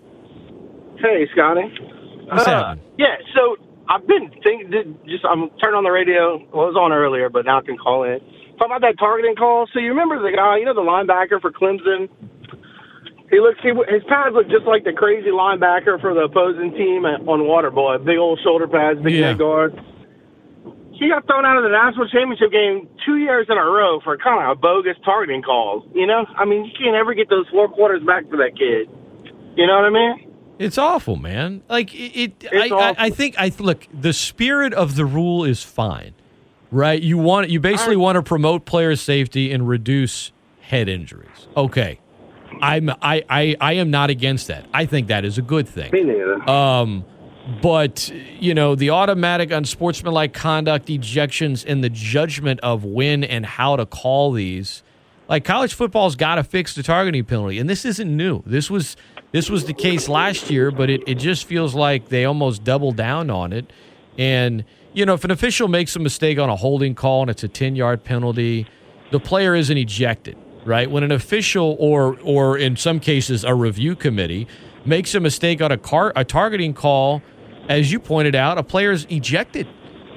Hey, 0.99 1.27
Scotty. 1.33 1.67
What's 2.31 2.47
uh, 2.47 2.51
happening? 2.51 2.85
Yeah, 2.99 3.19
so 3.35 3.57
I've 3.89 4.07
been 4.07 4.31
thinking. 4.45 4.71
Just 5.07 5.25
I'm 5.25 5.51
turning 5.59 5.75
on 5.75 5.85
the 5.85 5.91
radio. 5.91 6.39
Well, 6.55 6.71
it 6.71 6.75
was 6.75 6.79
on 6.79 6.93
earlier, 6.93 7.29
but 7.29 7.45
now 7.45 7.59
I 7.59 7.63
can 7.63 7.77
call 7.77 8.05
in. 8.05 8.21
Talk 8.59 8.67
about 8.71 8.81
that 8.83 8.95
targeting 8.99 9.35
call. 9.35 9.67
So 9.75 9.81
you 9.81 9.89
remember 9.89 10.23
the 10.23 10.31
guy, 10.31 10.59
you 10.59 10.65
know, 10.65 10.75
the 10.75 10.87
linebacker 10.87 11.41
for 11.41 11.51
Clemson. 11.51 12.07
He 13.31 13.41
looks. 13.41 13.59
He, 13.63 13.75
his 13.91 14.07
pads 14.07 14.39
look 14.39 14.47
just 14.47 14.71
like 14.71 14.85
the 14.85 14.93
crazy 14.95 15.35
linebacker 15.35 15.99
for 16.01 16.15
the 16.15 16.31
opposing 16.31 16.71
team 16.79 17.03
on 17.05 17.43
Waterboy. 17.43 18.05
Big 18.05 18.19
old 18.19 18.39
shoulder 18.45 18.69
pads, 18.69 19.03
big 19.03 19.15
Yeah. 19.19 19.35
guard. 19.35 19.75
He 21.03 21.09
got 21.09 21.27
thrown 21.27 21.45
out 21.45 21.57
of 21.57 21.65
the 21.65 21.69
national 21.69 22.07
championship 22.09 22.53
game 22.53 22.89
two 23.05 23.17
years 23.17 23.47
in 23.51 23.59
a 23.59 23.65
row 23.65 23.99
for 24.05 24.17
kind 24.17 24.41
of 24.41 24.57
a 24.57 24.61
bogus 24.61 24.97
targeting 25.05 25.43
calls. 25.43 25.83
You 25.95 26.07
know, 26.07 26.25
I 26.37 26.45
mean, 26.45 26.65
you 26.65 26.71
can't 26.79 26.95
ever 26.95 27.13
get 27.13 27.29
those 27.29 27.45
four 27.51 27.69
quarters 27.69 28.05
back 28.05 28.31
for 28.31 28.37
that 28.37 28.53
kid. 28.57 28.89
You 29.57 29.67
know 29.67 29.75
what 29.75 29.85
I 29.85 29.91
mean? 29.91 30.33
It's 30.61 30.79
awful, 30.79 31.17
man. 31.17 31.63
Like 31.69 31.93
it. 31.93 31.99
it 32.17 32.33
It's 32.53 32.73
I, 32.73 32.77
I, 32.77 32.91
awful. 32.91 33.03
I 33.05 33.11
think. 33.11 33.35
I 33.37 33.51
look. 33.59 33.89
The 33.93 34.13
spirit 34.13 34.73
of 34.75 34.95
the 34.95 35.05
rule 35.05 35.43
is 35.43 35.65
fine, 35.65 36.15
right? 36.71 37.03
You 37.03 37.19
want. 37.19 37.51
You 37.51 37.59
basically 37.59 37.97
want 37.97 38.15
to 38.15 38.23
promote 38.23 38.65
player 38.65 38.95
safety 38.95 39.51
and 39.51 39.67
reduce 39.67 40.31
head 40.61 40.89
injuries. 40.89 41.49
Okay. 41.57 41.99
I'm. 42.61 42.91
I. 43.03 43.25
I. 43.29 43.57
I 43.61 43.73
am 43.73 43.91
not 43.91 44.09
against 44.11 44.47
that. 44.47 44.67
I 44.73 44.87
think 44.87 45.09
that 45.09 45.25
is 45.25 45.37
a 45.37 45.43
good 45.43 45.69
thing. 45.69 45.91
Me 45.91 46.05
neither. 46.05 46.49
Um, 46.49 47.05
but 47.61 48.13
you 48.39 48.55
know 48.55 48.75
the 48.75 48.91
automatic 48.91 49.51
unsportsmanlike 49.51 50.33
conduct 50.33 50.87
ejections 50.87 51.65
and 51.67 51.83
the 51.83 51.91
judgment 51.91 52.61
of 52.61 52.85
when 52.85 53.25
and 53.25 53.45
how 53.45 53.77
to 53.77 53.87
call 53.87 54.33
these, 54.33 54.83
like 55.29 55.45
college 55.45 55.75
football's 55.75 56.15
got 56.15 56.37
to 56.37 56.45
fix 56.45 56.75
the 56.75 56.83
targeting 56.83 57.25
penalty, 57.25 57.59
and 57.59 57.69
this 57.69 57.85
isn't 57.85 58.17
new. 58.17 58.43
This 58.47 58.71
was 58.71 58.97
this 59.33 59.51
was 59.51 59.65
the 59.65 59.73
case 59.73 60.09
last 60.09 60.51
year, 60.51 60.71
but 60.71 60.91
it, 60.91 61.03
it 61.07 61.15
just 61.17 61.45
feels 61.47 61.75
like 61.75 62.11
they 62.11 62.25
almost 62.25 62.65
doubled 62.65 62.97
down 62.97 63.31
on 63.31 63.53
it. 63.53 63.73
And 64.19 64.65
you 64.93 65.05
know 65.05 65.15
if 65.15 65.25
an 65.25 65.31
official 65.31 65.67
makes 65.69 65.97
a 65.97 65.99
mistake 65.99 66.39
on 66.39 66.49
a 66.49 66.57
holding 66.57 66.95
call 66.95 67.23
and 67.23 67.31
it's 67.31 67.43
a 67.43 67.49
ten 67.49 67.75
yard 67.75 68.05
penalty, 68.05 68.67
the 69.11 69.19
player 69.19 69.57
isn't 69.57 69.77
ejected, 69.77 70.37
right? 70.65 70.89
When 70.89 71.03
an 71.03 71.11
official 71.11 71.77
or 71.81 72.17
or 72.23 72.57
in 72.57 72.77
some 72.77 73.01
cases 73.01 73.43
a 73.43 73.55
review 73.55 73.97
committee 73.97 74.47
makes 74.85 75.15
a 75.15 75.21
mistake 75.21 75.61
on 75.63 75.73
a 75.73 75.79
car 75.79 76.13
a 76.17 76.25
targeting 76.25 76.75
call, 76.75 77.23
as 77.69 77.93
you 77.93 77.99
pointed 77.99 78.35
out, 78.35 78.59
a 78.59 78.63
player's 78.63 79.05
ejected. 79.07 79.67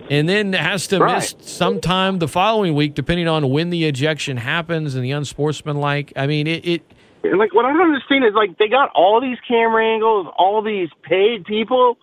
And 0.10 0.30
then 0.30 0.54
has 0.54 0.86
to 0.88 1.00
Right. 1.00 1.16
miss 1.16 1.36
sometime 1.40 2.20
the 2.20 2.28
following 2.28 2.76
week, 2.76 2.94
depending 2.94 3.28
on 3.28 3.50
when 3.50 3.72
the 3.72 3.86
ejection 3.86 4.38
happens 4.38 4.94
and 4.94 5.04
the 5.04 5.10
unsportsmanlike. 5.12 6.14
I 6.16 6.28
mean, 6.28 6.46
it, 6.46 6.64
it 6.68 6.82
And 7.24 7.40
like 7.40 7.56
what 7.56 7.66
I 7.66 7.74
don't 7.74 7.82
understand 7.82 8.24
is 8.24 8.34
like 8.36 8.56
they 8.60 8.68
got 8.68 8.92
all 8.94 9.20
these 9.20 9.38
camera 9.48 9.84
angles, 9.84 10.28
all 10.38 10.62
these 10.62 10.90
paid 11.02 11.44
people, 11.46 11.98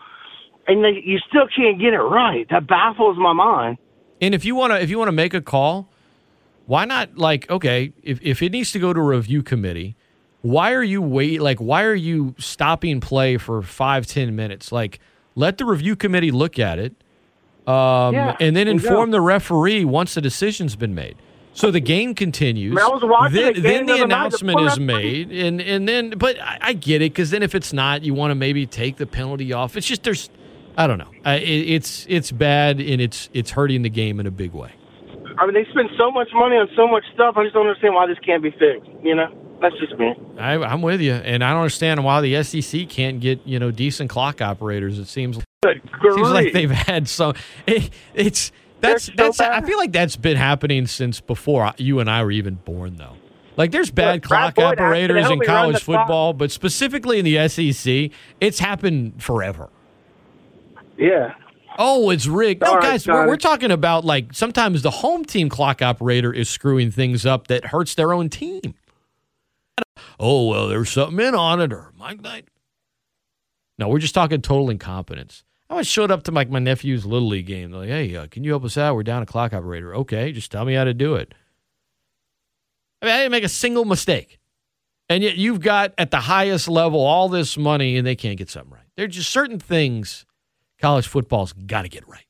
and 0.67 0.83
they, 0.83 1.01
you 1.05 1.19
still 1.29 1.47
can't 1.55 1.79
get 1.79 1.95
it 1.95 1.99
right. 1.99 2.45
That 2.51 2.67
baffles 2.67 3.17
my 3.19 3.33
mind. 3.33 3.79
And 4.21 4.35
if 4.35 4.45
you 4.45 4.57
want 4.57 4.73
to, 4.73 4.83
if 4.83 4.91
you 4.91 4.99
want 4.99 5.09
to 5.09 5.13
make 5.13 5.33
a 5.33 5.41
call, 5.41 5.89
why 6.67 6.85
not 6.85 7.19
like 7.19 7.49
okay, 7.51 7.93
if 8.03 8.19
if 8.21 8.43
it 8.43 8.51
needs 8.51 8.73
to 8.73 8.81
go 8.81 8.93
to 8.93 8.99
a 8.99 9.05
review 9.05 9.45
committee, 9.45 9.95
why 10.43 10.73
are 10.73 10.83
you 10.83 11.01
wait 11.01 11.41
like 11.41 11.59
why 11.59 11.85
are 11.85 11.95
you 11.95 12.35
stopping 12.39 13.01
play 13.01 13.37
for 13.39 13.63
five 13.63 14.07
ten 14.07 14.37
minutes? 14.37 14.71
Like 14.71 15.01
let 15.35 15.59
the 15.59 15.65
review 15.65 15.97
committee 15.97 16.31
look 16.31 16.59
at 16.59 16.79
it, 16.79 16.95
um, 17.67 18.15
Yeah, 18.15 18.37
and 18.41 18.55
then 18.55 18.69
inform 18.69 19.13
the 19.13 19.21
referee 19.21 19.85
once 19.85 20.15
the 20.15 20.21
decision's 20.21 20.77
been 20.77 20.95
made. 20.95 21.17
So 21.55 21.71
the 21.71 21.81
game 21.81 22.15
continues. 22.15 22.77
I 22.81 23.29
then, 23.31 23.55
the 23.55 23.61
then 23.61 23.87
the 23.87 23.93
night, 23.93 23.99
the 23.99 24.05
announcement 24.05 24.61
is 24.61 24.81
made, 24.81 25.31
and 25.31 25.61
and 25.61 25.87
then 25.87 26.11
but 26.11 26.41
I, 26.41 26.59
I 26.61 26.73
get 26.73 27.03
it 27.03 27.13
because 27.13 27.31
then 27.31 27.43
if 27.43 27.55
it's 27.55 27.73
not, 27.73 28.03
you 28.03 28.15
want 28.15 28.31
to 28.31 28.35
maybe 28.35 28.67
take 28.67 28.97
the 28.97 29.07
penalty 29.07 29.53
off. 29.53 29.77
It's 29.77 29.87
just 29.87 30.03
there's, 30.03 30.31
I 30.79 30.87
don't 30.87 30.99
know. 30.99 31.11
Uh, 31.27 31.39
it, 31.41 31.43
it's 31.43 32.07
it's 32.09 32.33
bad 32.33 32.81
and 32.81 33.01
it's 33.01 33.29
it's 33.35 33.51
hurting 33.51 33.83
the 33.83 33.91
game 33.91 34.19
in 34.19 34.27
a 34.27 34.31
big 34.31 34.53
way. 34.53 34.73
I 35.39 35.47
mean, 35.47 35.55
they 35.55 35.65
spend 35.71 35.91
so 35.99 36.11
much 36.11 36.29
money 36.35 36.57
on 36.57 36.69
so 36.75 36.89
much 36.89 37.05
stuff. 37.15 37.37
I 37.37 37.45
just 37.45 37.55
don't 37.55 37.67
understand 37.67 37.95
why 37.95 38.07
this 38.07 38.19
can't 38.25 38.43
be 38.43 38.51
fixed. 38.51 38.91
You 39.03 39.15
know, 39.15 39.29
that's 39.63 39.79
just 39.79 39.99
me. 39.99 40.15
I, 40.39 40.55
I'm 40.55 40.83
with 40.83 41.01
you, 41.01 41.13
and 41.13 41.43
I 41.43 41.51
don't 41.51 41.61
understand 41.61 42.05
why 42.05 42.21
the 42.21 42.43
SEC 42.43 42.89
can't 42.89 43.21
get 43.21 43.47
you 43.47 43.59
know 43.59 43.71
decent 43.71 44.11
clock 44.11 44.41
operators. 44.41 44.99
It 44.99 45.07
seems 45.07 45.39
seems 45.65 46.31
like 46.31 46.53
they've 46.53 46.71
had 46.71 47.09
some. 47.09 47.35
It, 47.67 47.91
it's 48.15 48.53
that's 48.81 49.05
so 49.05 49.13
that's. 49.17 49.41
I 49.41 49.63
feel 49.63 49.79
like 49.79 49.93
that's 49.93 50.17
been 50.17 50.37
happening 50.37 50.87
since 50.87 51.21
before 51.21 51.73
you 51.79 52.01
and 52.01 52.11
I 52.11 52.23
were 52.25 52.33
even 52.33 52.57
born, 52.57 52.97
though. 52.97 53.17
Like 53.57 53.71
there's 53.71 53.91
bad 53.91 54.15
Look, 54.15 54.23
clock 54.25 54.55
Boyd 54.55 54.65
asked 54.65 54.71
me 54.71 54.77
to 54.77 54.85
operators 54.85 55.31
in 55.31 55.41
college 55.41 55.79
the 55.79 55.85
clock. 55.85 56.07
football, 56.07 56.33
but 56.33 56.51
specifically 56.51 57.19
in 57.19 57.25
the 57.25 57.49
SEC, 57.49 58.11
it's 58.41 58.59
happened 58.59 59.23
forever. 59.23 59.69
Yeah. 60.97 61.35
Oh, 61.79 62.11
it's 62.11 62.27
rigged. 62.27 62.63
No, 62.63 62.69
All 62.69 62.73
oh, 62.75 62.77
right, 62.77 62.83
guys, 62.93 63.07
we're, 63.07 63.27
we're 63.29 63.37
talking 63.37 63.71
about 63.71 64.05
like 64.05 64.35
sometimes 64.35 64.83
the 64.83 64.91
home 64.91 65.25
team 65.25 65.49
clock 65.49 65.81
operator 65.83 66.33
is 66.33 66.49
screwing 66.49 66.91
things 66.91 67.25
up 67.25 67.49
that 67.49 67.67
hurts 67.67 67.95
their 67.95 68.13
own 68.13 68.29
team. 68.29 68.75
Oh 70.19 70.49
well, 70.49 70.69
there's 70.69 70.91
something 70.91 71.25
in 71.25 71.35
on 71.35 71.61
it, 71.61 71.73
or 71.73 71.93
Mike 71.97 72.21
Knight. 72.21 72.49
No, 73.79 73.89
we're 73.89 73.99
just 73.99 74.15
talking 74.15 74.41
total 74.43 74.71
incompetence. 74.71 75.45
I 75.69 75.75
once 75.75 75.87
showed 75.87 76.11
up 76.11 76.23
to 76.25 76.31
like 76.31 76.51
my 76.51 76.59
nephew's 76.59 77.07
little 77.07 77.29
league 77.29 77.47
game. 77.47 77.71
They're 77.71 77.81
like, 77.81 77.89
"Hey, 77.89 78.15
uh, 78.15 78.27
can 78.27 78.45
you 78.45 78.51
help 78.51 78.65
us 78.65 78.77
out? 78.77 78.95
We're 78.95 79.03
down 79.03 79.23
a 79.23 79.27
clock 79.27 79.53
operator." 79.53 79.95
Okay, 79.97 80.33
just 80.33 80.53
tell 80.53 80.65
me 80.65 80.75
how 80.75 80.85
to 80.85 80.95
do 80.95 81.15
it. 81.15 81.35
I 83.01 83.07
mean, 83.07 83.15
I 83.15 83.19
didn't 83.19 83.33
make 83.33 83.45
a 83.45 83.49
single 83.49 83.85
mistake, 83.85 84.39
and 85.09 85.23
yet 85.23 85.37
you've 85.37 85.61
got 85.61 85.95
at 85.99 86.11
the 86.11 86.21
highest 86.21 86.69
level 86.69 87.01
all 87.01 87.29
this 87.29 87.57
money, 87.57 87.97
and 87.97 88.07
they 88.07 88.17
can't 88.17 88.39
get 88.39 88.51
something 88.51 88.73
right. 88.73 88.87
There's 88.97 89.15
just 89.15 89.31
certain 89.31 89.59
things 89.59 90.27
college 90.83 91.07
football's 91.07 91.53
got 91.53 91.83
to 91.83 91.89
get 91.89 92.07
right. 92.07 92.27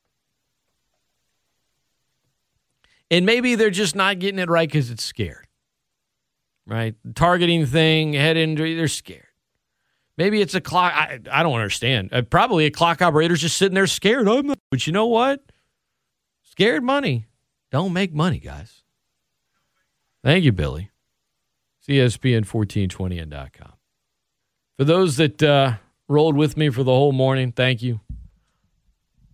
And 3.11 3.27
maybe 3.27 3.57
they're 3.57 3.71
just 3.71 3.97
not 3.97 4.19
getting 4.21 4.39
it 4.39 4.49
right 4.49 4.69
because 4.69 4.91
it's 4.91 5.05
scared. 5.05 5.47
Right? 6.67 6.95
Targeting 7.15 7.67
thing, 7.67 8.13
head 8.13 8.37
injury, 8.37 8.75
they're 8.75 8.89
scared. 8.89 9.27
Maybe 10.17 10.41
it's 10.41 10.55
a 10.55 10.61
clock. 10.61 10.93
I, 10.95 11.19
I 11.31 11.43
don't 11.43 11.55
understand. 11.55 12.11
Uh, 12.13 12.23
probably 12.23 12.67
a 12.67 12.71
clock 12.71 13.03
operator's 13.03 13.41
just 13.41 13.57
sitting 13.57 13.75
there 13.75 13.87
scared. 13.87 14.29
I'm 14.29 14.47
not, 14.47 14.59
but 14.71 14.87
you 14.87 14.93
know 14.93 15.07
what? 15.07 15.43
Scared 16.43 16.85
money 16.85 17.27
don't 17.73 17.93
make 17.95 18.13
money, 18.13 18.39
guys. 18.39 18.83
Thank 20.23 20.45
you, 20.45 20.53
Billy. 20.53 20.91
CSPN1420n.com. 21.89 23.73
For 24.79 24.85
those 24.85 25.17
that 25.17 25.43
uh, 25.43 25.75
rolled 26.07 26.37
with 26.37 26.57
me 26.57 26.69
for 26.69 26.85
the 26.85 26.93
whole 26.93 27.13
morning, 27.13 27.51
thank 27.51 27.83
you. 27.83 28.01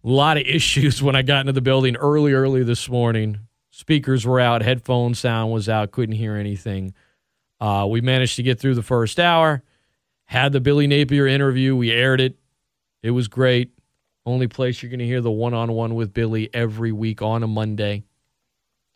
A 0.04 0.08
lot 0.08 0.36
of 0.36 0.44
issues 0.46 1.02
when 1.02 1.16
I 1.16 1.22
got 1.22 1.40
into 1.40 1.52
the 1.52 1.60
building 1.60 1.96
early, 1.96 2.32
early 2.32 2.62
this 2.62 2.88
morning. 2.88 3.40
Speakers 3.70 4.24
were 4.24 4.40
out, 4.40 4.62
headphone 4.62 5.14
sound 5.14 5.52
was 5.52 5.68
out, 5.68 5.90
couldn't 5.90 6.16
hear 6.16 6.36
anything. 6.36 6.94
Uh, 7.60 7.86
we 7.88 8.00
managed 8.00 8.36
to 8.36 8.42
get 8.42 8.60
through 8.60 8.74
the 8.74 8.82
first 8.82 9.18
hour, 9.18 9.62
had 10.24 10.52
the 10.52 10.60
Billy 10.60 10.86
Napier 10.86 11.26
interview. 11.26 11.74
We 11.74 11.90
aired 11.90 12.20
it. 12.20 12.38
It 13.02 13.10
was 13.10 13.28
great. 13.28 13.72
Only 14.26 14.46
place 14.46 14.82
you're 14.82 14.90
going 14.90 14.98
to 14.98 15.06
hear 15.06 15.20
the 15.20 15.30
one 15.30 15.54
on 15.54 15.72
one 15.72 15.94
with 15.94 16.12
Billy 16.12 16.50
every 16.52 16.92
week 16.92 17.22
on 17.22 17.42
a 17.42 17.46
Monday. 17.46 18.04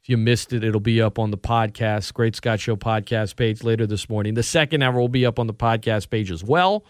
If 0.03 0.09
you 0.09 0.17
missed 0.17 0.53
it, 0.53 0.65
it'll 0.65 0.81
be 0.81 1.01
up 1.01 1.19
on 1.21 1.31
the 1.31 1.39
podcast, 1.39 2.13
Great 2.13 2.35
Scott 2.35 2.59
Show 2.59 2.75
podcast 2.75 3.37
page 3.37 3.63
later 3.63 3.87
this 3.87 4.11
morning. 4.11 4.35
The 4.35 4.43
second 4.43 4.83
hour 4.83 4.99
will 4.99 5.09
be 5.09 5.25
up 5.25 5.39
on 5.39 5.47
the 5.47 5.55
podcast 5.55 6.11
page 6.11 6.31
as 6.33 6.43
well. 6.43 6.85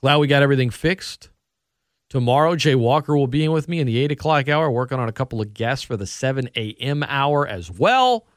Glad 0.00 0.18
we 0.18 0.28
got 0.28 0.44
everything 0.44 0.70
fixed. 0.70 1.30
Tomorrow, 2.08 2.54
Jay 2.54 2.76
Walker 2.76 3.16
will 3.16 3.26
be 3.26 3.44
in 3.44 3.50
with 3.50 3.68
me 3.68 3.80
in 3.80 3.88
the 3.88 3.98
8 3.98 4.12
o'clock 4.12 4.48
hour, 4.48 4.70
working 4.70 5.00
on 5.00 5.08
a 5.08 5.12
couple 5.12 5.40
of 5.40 5.52
guests 5.52 5.84
for 5.84 5.96
the 5.96 6.06
7 6.06 6.48
a.m. 6.54 7.02
hour 7.02 7.44
as 7.44 7.72
well. 7.72 8.27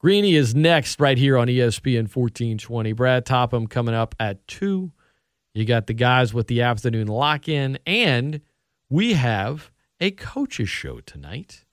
Greeny 0.00 0.34
is 0.34 0.54
next 0.54 0.98
right 0.98 1.18
here 1.18 1.36
on 1.36 1.46
ESPN 1.46 2.08
1420. 2.08 2.92
Brad 2.94 3.26
Topham 3.26 3.66
coming 3.66 3.94
up 3.94 4.14
at 4.18 4.48
2. 4.48 4.90
You 5.52 5.64
got 5.66 5.88
the 5.88 5.92
guys 5.92 6.32
with 6.32 6.46
the 6.46 6.62
afternoon 6.62 7.06
lock 7.06 7.50
in, 7.50 7.78
and 7.86 8.40
we 8.88 9.12
have 9.12 9.70
a 10.00 10.10
coaches 10.12 10.70
show 10.70 11.00
tonight 11.00 11.66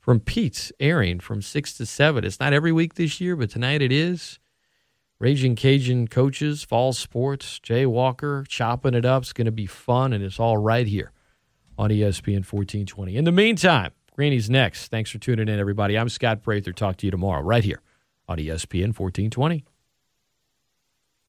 from 0.00 0.18
Pete's 0.18 0.72
airing 0.80 1.20
from 1.20 1.42
6 1.42 1.76
to 1.76 1.84
7. 1.84 2.24
It's 2.24 2.40
not 2.40 2.54
every 2.54 2.72
week 2.72 2.94
this 2.94 3.20
year, 3.20 3.36
but 3.36 3.50
tonight 3.50 3.82
it 3.82 3.92
is. 3.92 4.38
Raging 5.18 5.56
Cajun 5.56 6.08
coaches, 6.08 6.64
fall 6.64 6.94
sports, 6.94 7.58
Jay 7.58 7.84
Walker 7.84 8.46
chopping 8.48 8.94
it 8.94 9.04
up. 9.04 9.24
It's 9.24 9.34
going 9.34 9.44
to 9.44 9.52
be 9.52 9.66
fun, 9.66 10.14
and 10.14 10.24
it's 10.24 10.40
all 10.40 10.56
right 10.56 10.86
here 10.86 11.12
on 11.76 11.90
ESPN 11.90 12.50
1420. 12.50 13.14
In 13.14 13.24
the 13.24 13.32
meantime, 13.32 13.90
Greeny's 14.16 14.48
next. 14.48 14.88
Thanks 14.88 15.10
for 15.10 15.18
tuning 15.18 15.46
in, 15.46 15.60
everybody. 15.60 15.98
I'm 15.98 16.08
Scott 16.08 16.42
Prather. 16.42 16.72
Talk 16.72 16.96
to 16.96 17.06
you 17.06 17.10
tomorrow 17.10 17.42
right 17.42 17.62
here 17.62 17.82
on 18.26 18.38
ESPN 18.38 18.98
1420. 18.98 19.62